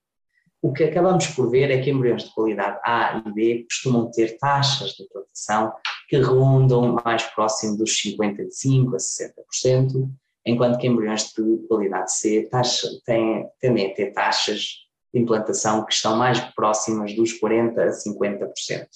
O 0.62 0.74
que 0.74 0.84
acabamos 0.84 1.28
por 1.28 1.50
ver 1.50 1.72
é 1.72 1.82
que 1.82 1.90
embriões 1.90 2.24
de 2.24 2.34
qualidade 2.34 2.80
A 2.84 3.24
e 3.26 3.32
B 3.32 3.66
costumam 3.70 4.10
ter 4.12 4.38
taxas 4.38 4.92
de 4.92 5.04
implantação 5.04 5.74
que 6.08 6.18
rondam 6.20 6.96
mais 7.04 7.24
próximo 7.24 7.78
dos 7.78 7.92
55% 8.02 8.94
a 8.94 8.98
60%, 8.98 10.10
enquanto 10.46 10.78
que 10.78 10.88
embriões 10.88 11.34
de 11.34 11.68
qualidade 11.68 12.12
C 12.12 12.48
taxa, 12.50 12.88
têm, 13.06 13.48
tendem 13.60 13.92
a 13.92 13.96
ter 13.96 14.12
taxas 14.14 14.88
de 15.14 15.22
implantação 15.22 15.86
que 15.86 15.94
estão 15.94 16.16
mais 16.16 16.40
próximas 16.56 17.16
dos 17.16 17.40
40% 17.40 17.78
a 17.78 17.90
50% 17.90 18.88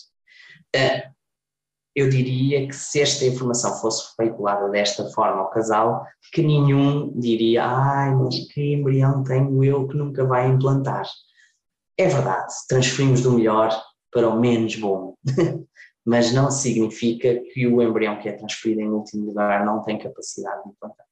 eu 1.96 2.10
diria 2.10 2.68
que 2.68 2.76
se 2.76 3.02
esta 3.02 3.26
informação 3.26 3.80
fosse 3.80 4.14
veiculada 4.18 4.70
desta 4.70 5.10
forma 5.10 5.42
ao 5.42 5.50
casal, 5.50 6.06
que 6.32 6.42
nenhum 6.42 7.12
diria, 7.20 7.66
ai, 7.66 8.16
mas 8.16 8.36
que 8.48 8.74
embrião 8.74 9.24
tenho 9.24 9.64
eu 9.64 9.88
que 9.88 9.98
nunca 9.98 10.24
vai 10.26 10.48
implantar. 10.48 11.06
É 11.98 12.08
verdade, 12.08 12.54
transferimos 12.70 13.22
do 13.22 13.34
melhor 13.34 13.70
para 14.12 14.30
o 14.30 14.40
menos 14.40 14.76
bom, 14.78 15.16
mas 16.06 16.34
não 16.34 16.50
significa 16.50 17.42
que 17.54 17.68
o 17.68 17.82
embrião 17.82 18.20
que 18.20 18.30
é 18.30 18.34
transferido 18.34 18.82
em 18.82 18.90
último 18.90 19.26
lugar 19.26 19.66
não 19.66 19.84
tem 19.84 20.00
capacidade 20.00 20.64
de 20.64 20.70
implantar. 20.70 21.06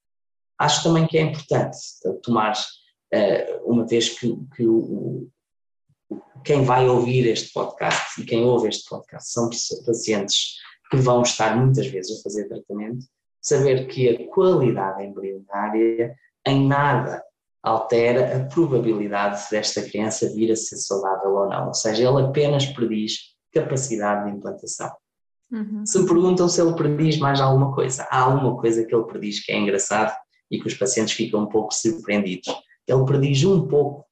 Acho 0.57 0.83
também 0.83 1.05
que 1.07 1.17
é 1.17 1.21
importante 1.21 1.77
tomar, 2.23 2.53
eh, 3.13 3.61
uma 3.63 3.85
vez 3.85 4.17
que, 4.17 4.35
que 4.55 4.65
o, 4.65 5.29
quem 6.43 6.63
vai 6.63 6.87
ouvir 6.87 7.27
este 7.27 7.53
podcast 7.53 8.19
e 8.19 8.25
quem 8.25 8.43
ouve 8.43 8.69
este 8.69 8.89
podcast 8.89 9.31
são 9.31 9.49
pacientes 9.85 10.55
que 10.89 10.97
vão 10.97 11.21
estar 11.21 11.55
muitas 11.55 11.87
vezes 11.87 12.19
a 12.19 12.23
fazer 12.23 12.47
tratamento, 12.47 13.05
saber 13.41 13.87
que 13.87 14.09
a 14.09 14.27
qualidade 14.33 15.03
embrionária 15.03 16.15
em 16.45 16.67
nada 16.67 17.23
altera 17.61 18.37
a 18.37 18.45
probabilidade 18.45 19.43
desta 19.51 19.81
criança 19.81 20.33
vir 20.33 20.51
a 20.51 20.55
ser 20.55 20.77
saudável 20.77 21.31
ou 21.31 21.49
não, 21.49 21.67
ou 21.67 21.73
seja, 21.73 22.07
ele 22.07 22.25
apenas 22.25 22.65
prediz 22.65 23.35
capacidade 23.53 24.29
de 24.29 24.37
implantação. 24.37 24.91
Uhum. 25.51 25.85
Se 25.85 25.99
me 25.99 26.07
perguntam 26.07 26.47
se 26.47 26.61
ele 26.61 26.73
prediz 26.73 27.17
mais 27.17 27.41
alguma 27.41 27.73
coisa, 27.73 28.07
há 28.09 28.21
alguma 28.21 28.55
coisa 28.57 28.85
que 28.85 28.93
ele 28.93 29.05
prediz 29.05 29.43
que 29.43 29.51
é 29.51 29.57
engraçado 29.57 30.15
e 30.49 30.59
que 30.59 30.67
os 30.67 30.73
pacientes 30.73 31.13
ficam 31.13 31.41
um 31.41 31.47
pouco 31.47 31.73
surpreendidos. 31.73 32.53
Ele 32.87 33.05
prediz 33.05 33.43
um 33.43 33.67
pouco 33.67 34.05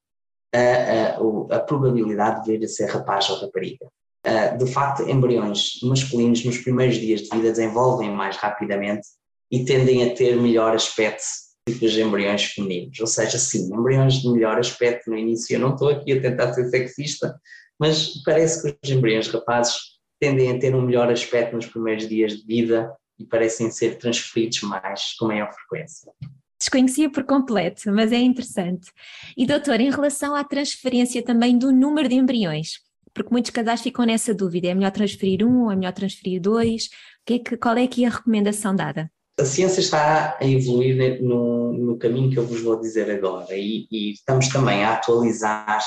a, 0.52 1.54
a, 1.54 1.56
a 1.56 1.60
probabilidade 1.60 2.44
de 2.44 2.52
vir 2.52 2.64
a 2.64 2.68
ser 2.68 2.86
rapaz 2.86 3.30
ou 3.30 3.36
rapariga. 3.36 3.86
Uh, 4.26 4.58
de 4.58 4.70
facto, 4.72 5.08
embriões 5.08 5.78
masculinos 5.82 6.44
nos 6.44 6.58
primeiros 6.58 6.96
dias 6.96 7.22
de 7.22 7.30
vida 7.30 7.50
desenvolvem 7.50 8.10
mais 8.10 8.36
rapidamente 8.36 9.06
e 9.50 9.64
tendem 9.64 10.04
a 10.04 10.14
ter 10.14 10.36
melhor 10.36 10.74
aspecto 10.74 11.22
que 11.66 11.86
os 11.86 11.96
embriões 11.96 12.44
femininos. 12.44 12.98
Ou 13.00 13.06
seja, 13.06 13.38
sim, 13.38 13.72
embriões 13.72 14.14
de 14.14 14.30
melhor 14.30 14.58
aspecto 14.58 15.10
no 15.10 15.16
início. 15.16 15.54
Eu 15.54 15.60
não 15.60 15.74
estou 15.74 15.88
aqui 15.88 16.12
a 16.12 16.20
tentar 16.20 16.52
ser 16.52 16.68
sexista, 16.68 17.38
mas 17.78 18.22
parece 18.24 18.62
que 18.62 18.78
os 18.82 18.90
embriões 18.90 19.28
rapazes 19.28 19.76
tendem 20.20 20.50
a 20.50 20.58
ter 20.58 20.74
um 20.74 20.82
melhor 20.82 21.10
aspecto 21.10 21.54
nos 21.54 21.66
primeiros 21.66 22.08
dias 22.08 22.32
de 22.32 22.44
vida 22.44 22.92
e 23.18 23.24
parecem 23.24 23.70
ser 23.70 23.98
transferidos 23.98 24.62
mais 24.62 25.14
com 25.18 25.26
maior 25.26 25.52
frequência. 25.52 26.12
Desconhecia 26.58 27.08
por 27.10 27.22
completo, 27.24 27.82
mas 27.92 28.10
é 28.10 28.18
interessante. 28.18 28.90
E 29.36 29.46
doutor, 29.46 29.80
em 29.80 29.90
relação 29.90 30.34
à 30.34 30.42
transferência 30.42 31.22
também 31.22 31.56
do 31.56 31.70
número 31.70 32.08
de 32.08 32.16
embriões, 32.16 32.80
porque 33.18 33.32
muitos 33.34 33.50
casais 33.50 33.82
ficam 33.82 34.04
nessa 34.04 34.32
dúvida, 34.32 34.68
é 34.68 34.74
melhor 34.74 34.92
transferir 34.92 35.44
um 35.44 35.64
ou 35.64 35.72
é 35.72 35.76
melhor 35.76 35.92
transferir 35.92 36.40
dois? 36.40 36.88
Que 37.26 37.34
é 37.34 37.38
que, 37.40 37.56
qual 37.56 37.76
é 37.76 37.82
aqui 37.82 38.04
a 38.04 38.10
recomendação 38.10 38.74
dada? 38.74 39.10
A 39.38 39.44
ciência 39.44 39.80
está 39.80 40.36
a 40.40 40.44
evoluir 40.46 41.20
no, 41.22 41.72
no 41.72 41.98
caminho 41.98 42.30
que 42.30 42.38
eu 42.38 42.46
vos 42.46 42.60
vou 42.60 42.80
dizer 42.80 43.10
agora 43.10 43.54
e, 43.56 43.86
e 43.90 44.12
estamos 44.12 44.48
também 44.48 44.84
a 44.84 44.94
atualizar 44.94 45.80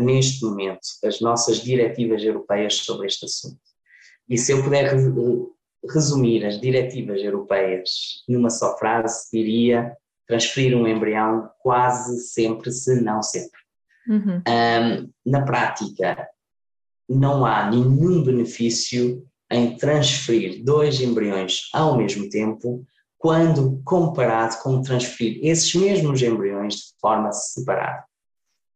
neste 0.00 0.44
momento 0.44 0.80
as 1.04 1.20
nossas 1.20 1.58
diretivas 1.58 2.22
europeias 2.22 2.76
sobre 2.76 3.06
este 3.06 3.24
assunto. 3.24 3.58
E 4.28 4.36
se 4.36 4.52
eu 4.52 4.62
puder 4.62 4.94
resumir 5.90 6.44
as 6.44 6.60
diretivas 6.60 7.22
europeias 7.22 8.22
numa 8.28 8.50
só 8.50 8.76
frase, 8.78 9.28
diria 9.32 9.94
transferir 10.26 10.76
um 10.76 10.86
embrião 10.86 11.50
quase 11.60 12.20
sempre, 12.20 12.70
se 12.72 13.00
não 13.00 13.22
sempre. 13.22 13.60
Uhum. 14.08 14.42
Um, 14.46 15.10
na 15.30 15.42
prática, 15.42 16.28
não 17.08 17.44
há 17.44 17.70
nenhum 17.70 18.22
benefício 18.22 19.24
em 19.50 19.76
transferir 19.76 20.64
dois 20.64 21.00
embriões 21.00 21.68
ao 21.72 21.96
mesmo 21.96 22.28
tempo, 22.28 22.84
quando 23.18 23.80
comparado 23.84 24.56
com 24.62 24.82
transferir 24.82 25.38
esses 25.42 25.74
mesmos 25.74 26.20
embriões 26.22 26.74
de 26.74 27.00
forma 27.00 27.32
separada. 27.32 28.04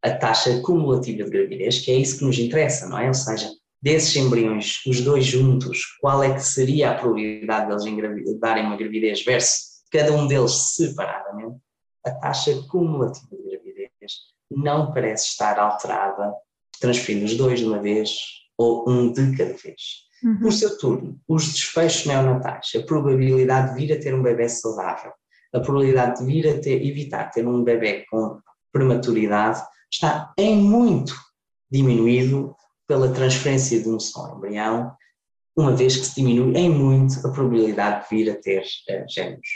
A 0.02 0.10
taxa 0.10 0.60
cumulativa 0.60 1.24
de 1.24 1.30
gravidez, 1.30 1.80
que 1.80 1.90
é 1.90 1.94
isso 1.94 2.18
que 2.18 2.24
nos 2.24 2.38
interessa, 2.38 2.88
não 2.88 2.98
é? 2.98 3.08
Ou 3.08 3.14
seja, 3.14 3.50
desses 3.82 4.14
embriões, 4.16 4.80
os 4.86 5.00
dois 5.00 5.24
juntos, 5.24 5.80
qual 6.00 6.22
é 6.22 6.32
que 6.32 6.40
seria 6.40 6.92
a 6.92 6.94
probabilidade 6.94 7.68
deles 7.68 8.38
darem 8.40 8.64
uma 8.64 8.76
gravidez 8.76 9.24
versus 9.24 9.82
cada 9.90 10.12
um 10.12 10.26
deles 10.26 10.52
separadamente, 10.74 11.58
a 12.04 12.10
taxa 12.12 12.54
cumulativa 12.70 13.36
de 13.36 13.42
gravidez 13.42 14.12
não 14.50 14.92
parece 14.92 15.28
estar 15.28 15.58
alterada 15.58 16.32
transferindo 16.78 17.24
os 17.24 17.36
dois 17.36 17.60
de 17.60 17.66
uma 17.66 17.80
vez 17.80 18.10
ou 18.56 18.88
um 18.88 19.12
de 19.12 19.36
cada 19.36 19.54
vez. 19.54 20.08
Uhum. 20.22 20.38
No 20.40 20.52
seu 20.52 20.76
turno, 20.78 21.20
os 21.28 21.52
desfechos 21.52 22.06
neonatais, 22.06 22.72
a 22.76 22.82
probabilidade 22.82 23.74
de 23.74 23.86
vir 23.86 23.92
a 23.92 24.00
ter 24.00 24.14
um 24.14 24.22
bebê 24.22 24.48
saudável, 24.48 25.12
a 25.54 25.60
probabilidade 25.60 26.20
de 26.20 26.26
vir 26.26 26.48
a 26.48 26.60
ter, 26.60 26.84
evitar 26.84 27.30
ter 27.30 27.46
um 27.46 27.62
bebê 27.62 28.04
com 28.10 28.40
prematuridade 28.72 29.62
está 29.90 30.32
em 30.36 30.56
muito 30.56 31.14
diminuído 31.70 32.54
pela 32.86 33.12
transferência 33.12 33.80
de 33.82 33.88
um 33.88 34.00
só 34.00 34.34
embrião, 34.34 34.92
uma 35.56 35.74
vez 35.74 35.96
que 35.96 36.06
se 36.06 36.14
diminui 36.14 36.56
em 36.56 36.70
muito 36.70 37.26
a 37.26 37.30
probabilidade 37.30 38.08
de 38.08 38.16
vir 38.16 38.30
a 38.30 38.36
ter 38.36 38.62
uh, 38.62 39.04
gêmeos. 39.08 39.48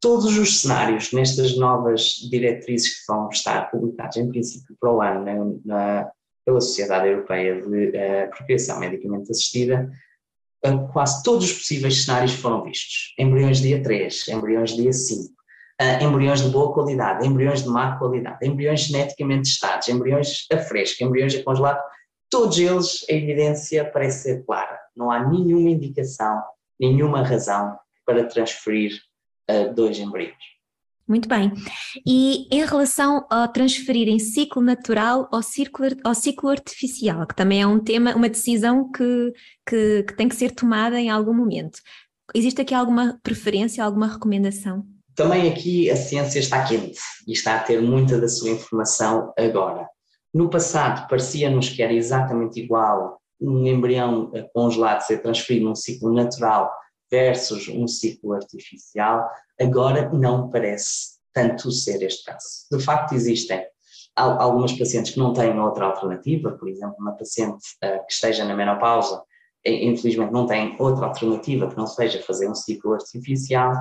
Todos 0.00 0.36
os 0.36 0.60
cenários 0.60 1.12
nestas 1.12 1.56
novas 1.56 2.16
diretrizes 2.30 3.00
que 3.00 3.12
vão 3.12 3.28
estar 3.30 3.70
publicados, 3.70 4.18
em 4.18 4.28
princípio, 4.28 4.76
para 4.78 4.92
o 4.92 5.00
ano 5.00 5.24
na, 5.24 5.34
na, 5.64 6.10
pela 6.44 6.60
Sociedade 6.60 7.08
Europeia 7.08 7.60
de 7.60 7.88
uh, 7.88 8.30
Procriação 8.36 8.78
Medicamente 8.78 9.30
Assistida, 9.30 9.90
uh, 10.66 10.88
quase 10.92 11.22
todos 11.22 11.44
os 11.44 11.52
possíveis 11.52 12.04
cenários 12.04 12.34
foram 12.34 12.62
vistos. 12.64 13.14
Embriões 13.18 13.60
dia 13.60 13.82
3, 13.82 14.28
embriões 14.28 14.74
dia 14.74 14.92
5, 14.92 15.32
uh, 15.32 16.04
embriões 16.04 16.42
de 16.42 16.50
boa 16.50 16.72
qualidade, 16.72 17.26
embriões 17.26 17.62
de 17.62 17.68
má 17.68 17.96
qualidade, 17.98 18.46
embriões 18.46 18.80
geneticamente 18.80 19.50
testados, 19.50 19.88
embriões 19.88 20.46
a 20.52 20.58
fresco, 20.58 21.02
embriões 21.02 21.34
a 21.34 21.42
congelado, 21.42 21.82
todos 22.30 22.58
eles 22.58 23.04
a 23.08 23.12
evidência 23.12 23.90
parece 23.90 24.22
ser 24.22 24.44
clara. 24.44 24.78
Não 24.94 25.10
há 25.10 25.26
nenhuma 25.26 25.70
indicação, 25.70 26.42
nenhuma 26.78 27.22
razão 27.22 27.78
para 28.04 28.24
transferir 28.26 29.00
uh, 29.50 29.72
dois 29.72 29.98
embriões. 29.98 30.53
Muito 31.06 31.28
bem. 31.28 31.52
E 32.06 32.48
em 32.50 32.64
relação 32.64 33.26
a 33.30 33.46
transferir 33.46 34.08
em 34.08 34.18
ciclo 34.18 34.62
natural 34.62 35.28
ou 35.30 35.42
ciclo, 35.42 35.86
ou 36.04 36.14
ciclo 36.14 36.48
artificial, 36.48 37.26
que 37.26 37.36
também 37.36 37.60
é 37.60 37.66
um 37.66 37.78
tema, 37.78 38.14
uma 38.14 38.28
decisão 38.28 38.90
que, 38.90 39.32
que, 39.68 40.02
que 40.04 40.16
tem 40.16 40.28
que 40.28 40.36
ser 40.36 40.52
tomada 40.52 40.98
em 40.98 41.10
algum 41.10 41.34
momento. 41.34 41.78
Existe 42.34 42.62
aqui 42.62 42.74
alguma 42.74 43.20
preferência, 43.22 43.84
alguma 43.84 44.06
recomendação? 44.06 44.86
Também 45.14 45.52
aqui 45.52 45.90
a 45.90 45.96
ciência 45.96 46.38
está 46.38 46.64
quente 46.64 46.98
e 47.28 47.32
está 47.32 47.56
a 47.56 47.60
ter 47.60 47.82
muita 47.82 48.18
da 48.18 48.28
sua 48.28 48.50
informação 48.50 49.32
agora. 49.38 49.86
No 50.32 50.48
passado 50.48 51.06
parecia-nos 51.06 51.68
que 51.68 51.82
era 51.82 51.92
exatamente 51.92 52.60
igual 52.60 53.20
um 53.40 53.66
embrião 53.66 54.32
congelado 54.54 55.02
ser 55.02 55.18
transferido 55.18 55.66
num 55.66 55.74
ciclo 55.74 56.12
natural 56.12 56.72
versus 57.14 57.68
um 57.68 57.86
ciclo 57.86 58.32
artificial, 58.32 59.30
agora 59.60 60.10
não 60.12 60.50
parece 60.50 61.14
tanto 61.32 61.70
ser 61.70 62.02
este 62.02 62.24
caso. 62.24 62.66
De 62.72 62.82
facto, 62.82 63.14
existem 63.14 63.64
algumas 64.16 64.72
pacientes 64.72 65.12
que 65.12 65.18
não 65.18 65.32
têm 65.32 65.58
outra 65.58 65.86
alternativa, 65.86 66.52
por 66.52 66.68
exemplo, 66.68 66.96
uma 66.98 67.12
paciente 67.12 67.64
uh, 67.84 68.04
que 68.06 68.12
esteja 68.12 68.44
na 68.44 68.54
menopausa, 68.54 69.22
infelizmente 69.64 70.32
não 70.32 70.46
tem 70.46 70.76
outra 70.78 71.06
alternativa 71.06 71.68
que 71.68 71.76
não 71.76 71.86
seja 71.86 72.22
fazer 72.22 72.48
um 72.48 72.54
ciclo 72.54 72.92
artificial, 72.94 73.72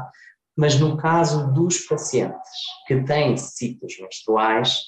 mas 0.55 0.79
no 0.79 0.95
caso 0.95 1.51
dos 1.53 1.79
pacientes 1.79 2.49
que 2.87 3.03
têm 3.03 3.35
ciclos 3.35 3.99
menstruais, 3.99 4.79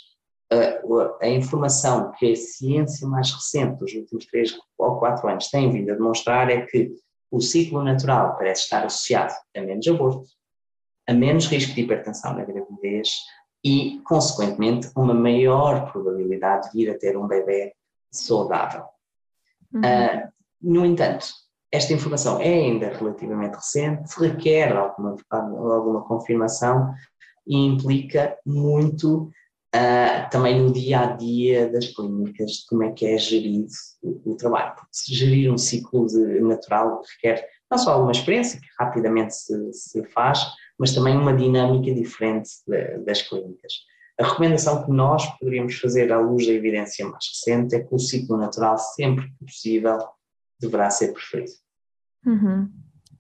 uh, 0.53 1.17
a 1.21 1.27
informação 1.27 2.11
que 2.17 2.31
a 2.31 2.35
ciência 2.35 3.07
mais 3.07 3.31
recente 3.31 3.79
dos 3.79 3.93
últimos 3.93 4.25
3 4.27 4.57
ou 4.77 4.99
4 4.99 5.29
anos 5.29 5.49
tem 5.49 5.71
vindo 5.71 5.91
a 5.91 5.95
demonstrar 5.95 6.49
é 6.49 6.61
que 6.61 6.91
o 7.35 7.41
ciclo 7.41 7.83
natural 7.83 8.37
parece 8.37 8.63
estar 8.63 8.85
associado 8.85 9.33
a 9.55 9.61
menos 9.61 9.85
aborto, 9.87 10.25
a 11.07 11.13
menos 11.13 11.47
risco 11.47 11.73
de 11.73 11.81
hipertensão 11.81 12.33
na 12.33 12.45
gravidez 12.45 13.09
e, 13.63 13.99
consequentemente, 14.05 14.89
uma 14.95 15.13
maior 15.13 15.91
probabilidade 15.91 16.71
de 16.71 16.77
vir 16.77 16.91
a 16.91 16.97
ter 16.97 17.17
um 17.17 17.27
bebê 17.27 17.73
saudável. 18.09 18.85
Uhum. 19.73 19.81
Uh, 19.81 20.31
no 20.61 20.85
entanto, 20.85 21.27
esta 21.71 21.93
informação 21.93 22.39
é 22.39 22.53
ainda 22.53 22.87
relativamente 22.87 23.55
recente, 23.55 24.13
requer 24.17 24.71
alguma, 24.75 25.17
alguma 25.29 26.03
confirmação 26.03 26.93
e 27.45 27.57
implica 27.57 28.37
muito 28.45 29.29
uh, 29.75 30.29
também 30.29 30.61
no 30.61 30.71
dia 30.71 31.01
a 31.01 31.05
dia 31.07 31.69
das 31.69 31.87
clínicas, 31.87 32.51
de 32.51 32.65
como 32.67 32.83
é 32.83 32.91
que 32.91 33.05
é 33.05 33.17
gerido 33.17 33.67
o, 34.01 34.31
o 34.31 34.37
trabalho. 34.37 34.75
Porque 34.75 35.13
gerir 35.13 35.51
um 35.51 35.57
ciclo 35.57 36.05
de, 36.07 36.39
natural 36.41 37.01
requer 37.15 37.47
não 37.69 37.77
só 37.77 37.93
alguma 37.93 38.11
experiência, 38.11 38.59
que 38.59 38.67
rapidamente 38.79 39.35
se, 39.35 39.73
se 39.73 40.03
faz, 40.05 40.45
mas 40.77 40.93
também 40.93 41.17
uma 41.17 41.35
dinâmica 41.35 41.93
diferente 41.93 42.49
de, 42.67 42.99
das 42.99 43.21
clínicas. 43.21 43.73
A 44.19 44.25
recomendação 44.25 44.85
que 44.85 44.91
nós 44.91 45.25
poderíamos 45.37 45.77
fazer 45.77 46.11
à 46.11 46.19
luz 46.19 46.47
da 46.47 46.53
evidência 46.53 47.05
mais 47.05 47.25
recente 47.27 47.75
é 47.75 47.83
que 47.83 47.93
o 47.93 47.99
ciclo 47.99 48.37
natural, 48.37 48.77
sempre 48.77 49.27
que 49.27 49.45
possível, 49.45 49.97
deverá 50.59 50.89
ser 50.89 51.11
preferido. 51.11 51.51
Uhum. 52.25 52.69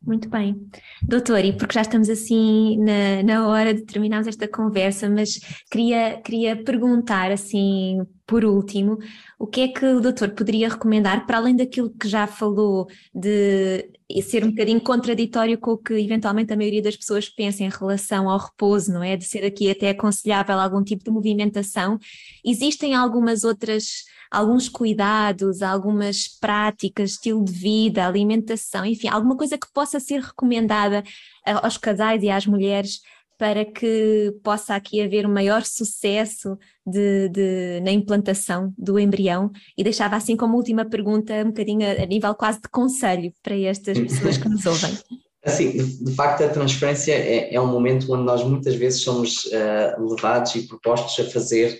Muito 0.05 0.29
bem. 0.29 0.69
Doutor, 1.01 1.43
e 1.43 1.51
porque 1.51 1.73
já 1.73 1.81
estamos 1.81 2.09
assim 2.09 2.77
na, 2.77 3.23
na 3.23 3.47
hora 3.47 3.73
de 3.73 3.81
terminarmos 3.81 4.27
esta 4.27 4.47
conversa, 4.47 5.09
mas 5.09 5.39
queria, 5.71 6.21
queria 6.21 6.63
perguntar 6.63 7.31
assim, 7.31 8.05
por 8.25 8.43
último, 8.43 8.97
o 9.37 9.45
que 9.45 9.61
é 9.61 9.67
que 9.67 9.85
o 9.85 10.01
doutor 10.01 10.31
poderia 10.31 10.69
recomendar, 10.69 11.25
para 11.25 11.37
além 11.37 11.55
daquilo 11.55 11.89
que 11.91 12.07
já 12.07 12.25
falou 12.25 12.87
de 13.13 13.89
ser 14.23 14.43
um 14.43 14.49
bocadinho 14.49 14.81
contraditório 14.81 15.57
com 15.59 15.71
o 15.71 15.77
que 15.77 15.93
eventualmente 15.93 16.51
a 16.51 16.57
maioria 16.57 16.81
das 16.81 16.95
pessoas 16.95 17.29
pensa 17.29 17.63
em 17.63 17.69
relação 17.69 18.29
ao 18.29 18.39
repouso, 18.39 18.91
não 18.91 19.03
é? 19.03 19.15
De 19.15 19.25
ser 19.25 19.45
aqui 19.45 19.69
até 19.69 19.89
aconselhável 19.89 20.59
algum 20.59 20.83
tipo 20.83 21.03
de 21.03 21.11
movimentação. 21.11 21.99
Existem 22.43 22.95
algumas 22.95 23.43
outras 23.43 24.05
alguns 24.31 24.67
cuidados, 24.67 25.61
algumas 25.61 26.27
práticas, 26.27 27.11
estilo 27.11 27.43
de 27.45 27.53
vida, 27.53 28.05
alimentação, 28.05 28.85
enfim, 28.85 29.07
alguma 29.07 29.37
coisa 29.37 29.57
que 29.57 29.71
possa 29.71 29.99
ser 29.99 30.19
recomendada 30.19 31.03
aos 31.45 31.77
casais 31.77 32.21
e 32.21 32.29
às 32.29 32.45
mulheres 32.45 32.99
para 33.37 33.65
que 33.65 34.33
possa 34.43 34.75
aqui 34.75 35.01
haver 35.01 35.25
um 35.25 35.33
maior 35.33 35.63
sucesso 35.63 36.57
de, 36.85 37.29
de, 37.29 37.81
na 37.81 37.91
implantação 37.91 38.73
do 38.77 38.99
embrião 38.99 39.51
e 39.77 39.83
deixava 39.83 40.15
assim 40.15 40.37
como 40.37 40.55
última 40.55 40.85
pergunta 40.85 41.33
um 41.43 41.47
bocadinho 41.47 41.85
a, 41.85 42.03
a 42.03 42.05
nível 42.05 42.33
quase 42.35 42.61
de 42.61 42.69
conselho 42.69 43.33
para 43.43 43.57
estas 43.57 43.99
pessoas 43.99 44.37
que 44.37 44.49
nos 44.49 44.65
ouvem. 44.65 44.97
Assim, 45.43 45.71
de, 45.71 46.05
de 46.05 46.15
facto 46.15 46.43
a 46.43 46.49
transferência 46.49 47.13
é, 47.13 47.53
é, 47.53 47.61
um 47.61 47.67
momento 47.67 48.11
onde 48.11 48.23
nós 48.23 48.43
muitas 48.43 48.75
vezes 48.75 49.01
somos 49.01 49.45
uh, 49.45 50.09
levados 50.09 50.55
e 50.55 50.67
propostos 50.67 51.23
a 51.23 51.29
fazer 51.29 51.79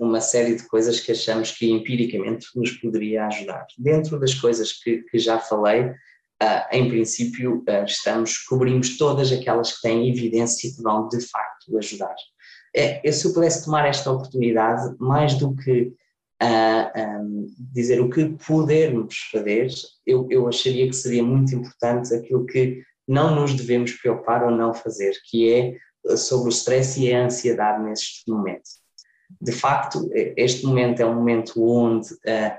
uma 0.00 0.20
série 0.20 0.56
de 0.56 0.66
coisas 0.66 0.98
que 0.98 1.12
achamos 1.12 1.52
que 1.52 1.70
empiricamente 1.70 2.46
nos 2.56 2.72
poderia 2.72 3.26
ajudar. 3.26 3.64
Dentro 3.78 4.18
das 4.18 4.34
coisas 4.34 4.72
que, 4.72 5.04
que 5.04 5.18
já 5.18 5.38
falei, 5.38 5.92
uh, 6.42 6.66
em 6.70 6.88
princípio, 6.88 7.64
uh, 7.68 7.84
estamos, 7.84 8.38
cobrimos 8.38 8.96
todas 8.96 9.32
aquelas 9.32 9.76
que 9.76 9.82
têm 9.82 10.08
evidência 10.08 10.70
que 10.74 10.82
vão 10.82 11.08
de 11.08 11.20
facto 11.20 11.76
ajudar. 11.78 12.14
É, 12.74 13.10
se 13.10 13.26
eu 13.26 13.32
pudesse 13.32 13.64
tomar 13.64 13.86
esta 13.86 14.10
oportunidade, 14.10 14.94
mais 14.98 15.34
do 15.34 15.54
que 15.56 15.92
uh, 16.42 17.20
um, 17.22 17.46
dizer 17.72 18.00
o 18.00 18.10
que 18.10 18.26
podermos 18.46 19.16
fazer, 19.32 19.68
eu, 20.06 20.26
eu 20.30 20.46
acharia 20.46 20.86
que 20.88 20.94
seria 20.94 21.22
muito 21.22 21.54
importante 21.54 22.14
aquilo 22.14 22.46
que 22.46 22.82
não 23.06 23.34
nos 23.34 23.54
devemos 23.54 23.92
preocupar 23.92 24.44
ou 24.44 24.50
não 24.50 24.74
fazer, 24.74 25.12
que 25.30 25.50
é 25.50 26.16
sobre 26.16 26.48
o 26.48 26.52
stress 26.52 27.00
e 27.00 27.12
a 27.12 27.24
ansiedade 27.24 27.82
neste 27.82 28.30
momento 28.30 28.68
de 29.40 29.52
facto, 29.52 30.08
este 30.36 30.64
momento 30.64 31.00
é 31.00 31.06
um 31.06 31.14
momento 31.14 31.62
onde 31.62 32.12
uh, 32.14 32.56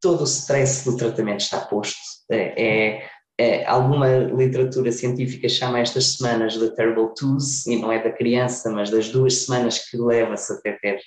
todo 0.00 0.20
o 0.20 0.24
stress 0.24 0.84
do 0.84 0.96
tratamento 0.96 1.40
está 1.40 1.60
posto. 1.60 1.98
É, 2.30 3.08
é, 3.40 3.64
alguma 3.66 4.08
literatura 4.08 4.90
científica 4.90 5.48
chama 5.48 5.78
estas 5.78 6.16
semanas 6.16 6.54
de 6.54 6.74
terrible 6.74 7.14
twos, 7.14 7.66
e 7.66 7.76
não 7.76 7.92
é 7.92 8.02
da 8.02 8.10
criança, 8.10 8.70
mas 8.70 8.90
das 8.90 9.08
duas 9.08 9.44
semanas 9.44 9.78
que 9.88 9.96
leva-se 9.96 10.52
até 10.52 10.72
ter 10.72 11.00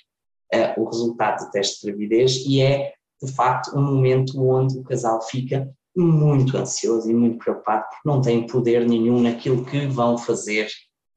uh, 0.54 0.80
o 0.80 0.84
resultado 0.86 1.44
do 1.44 1.50
teste 1.50 1.80
de 1.80 1.92
gravidez, 1.92 2.36
e 2.46 2.62
é, 2.62 2.92
de 3.22 3.32
facto, 3.32 3.76
um 3.76 3.82
momento 3.82 4.42
onde 4.42 4.78
o 4.78 4.82
casal 4.82 5.20
fica 5.22 5.70
muito 5.94 6.56
ansioso 6.56 7.10
e 7.10 7.14
muito 7.14 7.36
preocupado 7.36 7.84
porque 7.90 8.08
não 8.08 8.22
tem 8.22 8.46
poder 8.46 8.88
nenhum 8.88 9.20
naquilo 9.20 9.64
que 9.64 9.86
vão 9.86 10.16
fazer 10.16 10.68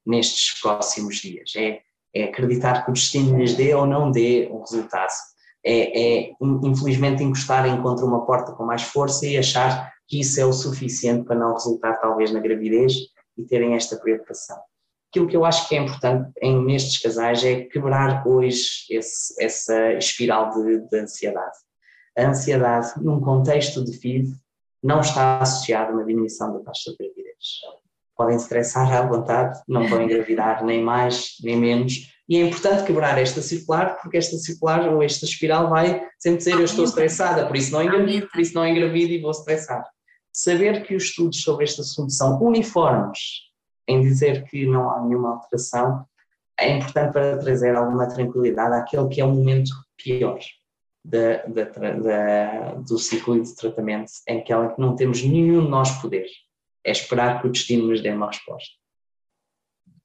nestes 0.05 0.59
próximos 0.59 1.15
dias. 1.15 1.53
É, 1.55 1.79
é 2.13 2.25
acreditar 2.25 2.83
que 2.83 2.91
o 2.91 2.93
destino 2.93 3.37
lhes 3.37 3.55
dê 3.55 3.73
ou 3.73 3.85
não 3.85 4.11
dê 4.11 4.49
o 4.51 4.59
resultado. 4.59 5.11
É, 5.67 6.27
é, 6.27 6.31
infelizmente 6.63 7.23
encostarem 7.23 7.81
contra 7.81 8.05
uma 8.05 8.23
porta 8.23 8.51
com 8.51 8.63
mais 8.63 8.83
força 8.83 9.25
e 9.25 9.35
achar 9.35 9.91
que 10.07 10.19
isso 10.19 10.39
é 10.39 10.45
o 10.45 10.53
suficiente 10.53 11.25
para 11.25 11.35
não 11.35 11.53
resultar 11.53 11.95
talvez 11.95 12.31
na 12.31 12.39
gravidez 12.39 12.93
e 13.35 13.43
terem 13.43 13.73
esta 13.73 13.97
preocupação. 13.97 14.57
Aquilo 15.09 15.27
que 15.27 15.35
eu 15.35 15.43
acho 15.43 15.67
que 15.67 15.75
é 15.75 15.79
importante 15.79 16.31
em, 16.39 16.63
nestes 16.63 17.01
casais 17.01 17.43
é 17.43 17.61
quebrar 17.61 18.27
hoje 18.27 18.85
esse, 18.91 19.33
essa 19.43 19.93
espiral 19.93 20.51
de, 20.51 20.87
de 20.87 20.99
ansiedade. 20.99 21.57
A 22.15 22.27
ansiedade, 22.27 22.93
num 22.97 23.19
contexto 23.19 23.83
de 23.83 23.97
FIV, 23.97 24.35
não 24.83 25.01
está 25.01 25.39
associada 25.39 25.91
a 25.91 25.93
uma 25.95 26.05
diminuição 26.05 26.53
da 26.53 26.59
taxa 26.59 26.91
de 26.91 26.97
gravidez 26.97 27.25
podem 28.15 28.37
estressar 28.37 28.91
à 28.93 29.01
vontade, 29.01 29.61
não 29.67 29.87
vão 29.87 30.01
engravidar 30.01 30.63
nem 30.63 30.81
mais 30.81 31.35
nem 31.43 31.57
menos. 31.57 32.14
E 32.27 32.37
é 32.37 32.41
importante 32.41 32.85
quebrar 32.85 33.17
esta 33.19 33.41
circular, 33.41 33.99
porque 34.01 34.17
esta 34.17 34.35
circular 34.37 34.87
ou 34.89 35.03
esta 35.03 35.25
espiral 35.25 35.69
vai 35.69 36.07
sempre 36.17 36.39
dizer 36.39 36.53
eu 36.53 36.65
estou 36.65 36.85
estressada, 36.85 37.45
por 37.45 37.55
isso 37.55 37.71
não 37.71 37.83
engravido, 37.83 38.27
por 38.29 38.39
isso 38.39 38.55
não 38.55 38.67
engravido 38.67 39.13
e 39.13 39.21
vou 39.21 39.31
estressar. 39.31 39.85
Saber 40.33 40.83
que 40.83 40.95
os 40.95 41.03
estudos 41.03 41.41
sobre 41.41 41.65
este 41.65 41.81
assunto 41.81 42.11
são 42.11 42.41
uniformes 42.41 43.19
em 43.87 44.01
dizer 44.01 44.43
que 44.45 44.65
não 44.65 44.89
há 44.89 45.01
nenhuma 45.01 45.33
alteração 45.33 46.05
é 46.57 46.77
importante 46.77 47.13
para 47.13 47.37
trazer 47.37 47.75
alguma 47.75 48.07
tranquilidade 48.07 48.75
àquele 48.75 49.07
que 49.09 49.21
é 49.21 49.25
o 49.25 49.31
momento 49.31 49.71
pior 50.01 50.39
da, 51.03 51.45
da, 51.45 51.63
da, 51.63 52.73
do 52.75 52.97
ciclo 52.97 53.39
de 53.41 53.55
tratamento, 53.55 54.11
em 54.27 54.43
que 54.43 54.51
não 54.77 54.95
temos 54.95 55.21
nenhum 55.21 55.63
de 55.63 55.69
nós 55.69 55.91
poder 56.01 56.25
é 56.85 56.91
esperar 56.91 57.41
que 57.41 57.47
o 57.47 57.51
destino 57.51 57.87
nos 57.87 58.01
dê 58.01 58.11
uma 58.11 58.27
resposta. 58.27 58.75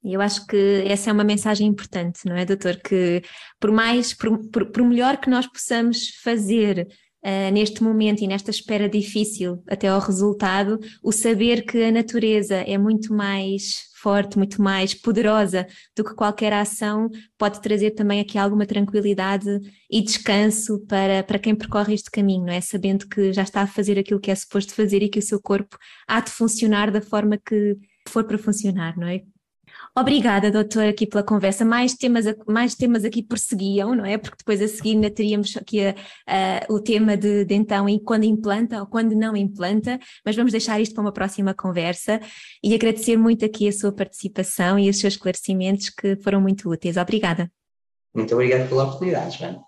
E 0.03 0.13
eu 0.13 0.21
acho 0.21 0.45
que 0.47 0.83
essa 0.87 1.09
é 1.09 1.13
uma 1.13 1.23
mensagem 1.23 1.67
importante, 1.67 2.21
não 2.25 2.35
é, 2.35 2.45
doutor? 2.45 2.77
Que 2.77 3.21
por 3.59 3.71
mais, 3.71 4.13
por, 4.13 4.49
por, 4.49 4.71
por 4.71 4.83
melhor 4.83 5.17
que 5.17 5.29
nós 5.29 5.45
possamos 5.45 6.09
fazer 6.23 6.87
uh, 7.23 7.51
neste 7.51 7.83
momento 7.83 8.21
e 8.21 8.27
nesta 8.27 8.49
espera 8.49 8.89
difícil 8.89 9.63
até 9.69 9.87
ao 9.87 9.99
resultado, 9.99 10.79
o 11.03 11.11
saber 11.11 11.63
que 11.65 11.83
a 11.83 11.91
natureza 11.91 12.55
é 12.55 12.77
muito 12.77 13.13
mais 13.13 13.91
forte, 14.01 14.37
muito 14.37 14.59
mais 14.59 14.95
poderosa 14.95 15.67
do 15.95 16.03
que 16.03 16.15
qualquer 16.15 16.51
ação, 16.53 17.07
pode 17.37 17.61
trazer 17.61 17.91
também 17.91 18.19
aqui 18.19 18.37
alguma 18.37 18.65
tranquilidade 18.65 19.47
e 19.89 20.01
descanso 20.01 20.83
para, 20.87 21.23
para 21.23 21.37
quem 21.37 21.53
percorre 21.53 21.93
este 21.93 22.09
caminho, 22.09 22.45
não 22.45 22.53
é? 22.53 22.59
Sabendo 22.61 23.07
que 23.07 23.31
já 23.31 23.43
está 23.43 23.61
a 23.61 23.67
fazer 23.67 23.99
aquilo 23.99 24.19
que 24.19 24.31
é 24.31 24.35
suposto 24.35 24.73
fazer 24.73 25.03
e 25.03 25.09
que 25.09 25.19
o 25.19 25.21
seu 25.21 25.39
corpo 25.39 25.77
há 26.07 26.19
de 26.19 26.31
funcionar 26.31 26.89
da 26.89 27.01
forma 27.01 27.37
que 27.37 27.77
for 28.09 28.23
para 28.23 28.39
funcionar, 28.39 28.97
não 28.97 29.07
é? 29.07 29.21
Obrigada, 29.97 30.49
doutora, 30.49 30.89
aqui 30.89 31.05
pela 31.05 31.21
conversa. 31.21 31.65
Mais 31.65 31.93
temas, 31.95 32.25
mais 32.47 32.75
temas 32.75 33.03
aqui 33.03 33.21
prosseguiam, 33.21 33.93
não 33.93 34.05
é? 34.05 34.17
Porque 34.17 34.37
depois 34.37 34.61
a 34.61 34.67
seguir 34.67 34.91
ainda 34.91 35.11
teríamos 35.11 35.55
aqui 35.57 35.85
a, 35.85 35.95
a, 36.25 36.73
o 36.73 36.79
tema 36.79 37.17
de, 37.17 37.43
de 37.43 37.53
então 37.53 37.89
e 37.89 37.99
quando 37.99 38.23
implanta 38.23 38.79
ou 38.79 38.87
quando 38.87 39.13
não 39.13 39.35
implanta, 39.35 39.99
mas 40.25 40.33
vamos 40.33 40.53
deixar 40.53 40.79
isto 40.79 40.95
para 40.95 41.01
uma 41.01 41.11
próxima 41.11 41.53
conversa 41.53 42.21
e 42.63 42.73
agradecer 42.73 43.17
muito 43.17 43.43
aqui 43.43 43.67
a 43.67 43.71
sua 43.71 43.91
participação 43.91 44.79
e 44.79 44.89
os 44.89 44.97
seus 44.97 45.15
esclarecimentos 45.15 45.89
que 45.89 46.15
foram 46.23 46.39
muito 46.39 46.69
úteis. 46.69 46.95
Obrigada. 46.95 47.51
Muito 48.15 48.33
obrigado 48.33 48.69
pela 48.69 48.85
oportunidade, 48.85 49.39
Joana. 49.39 49.59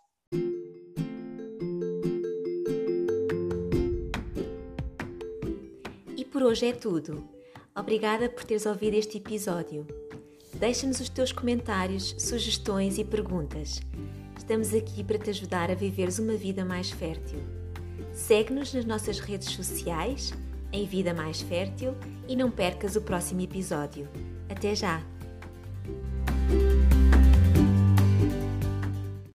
E 6.16 6.24
por 6.24 6.44
hoje 6.44 6.68
é 6.68 6.72
tudo. 6.72 7.28
Obrigada 7.76 8.30
por 8.30 8.46
teres 8.46 8.66
ouvido 8.66 8.96
este 8.96 9.18
episódio. 9.18 9.86
Deixa-nos 10.64 11.02
os 11.02 11.10
teus 11.10 11.34
comentários, 11.34 12.16
sugestões 12.18 12.98
e 12.98 13.04
perguntas. 13.04 13.82
Estamos 14.38 14.74
aqui 14.74 15.04
para 15.04 15.20
te 15.20 15.30
ajudar 15.30 15.70
a 15.70 15.76
viveres 15.76 16.20
uma 16.20 16.38
vida 16.38 16.64
mais 16.64 16.90
fértil. 16.90 17.38
Segue-nos 18.14 18.74
nas 18.74 18.86
nossas 18.86 19.20
redes 19.20 19.50
sociais, 19.50 20.32
em 20.72 20.86
Vida 20.86 21.14
Mais 21.14 21.42
Fértil, 21.42 21.94
e 22.30 22.36
não 22.38 22.50
percas 22.50 22.96
o 22.96 23.02
próximo 23.02 23.42
episódio. 23.42 24.08
Até 24.48 24.74
já! 24.74 25.04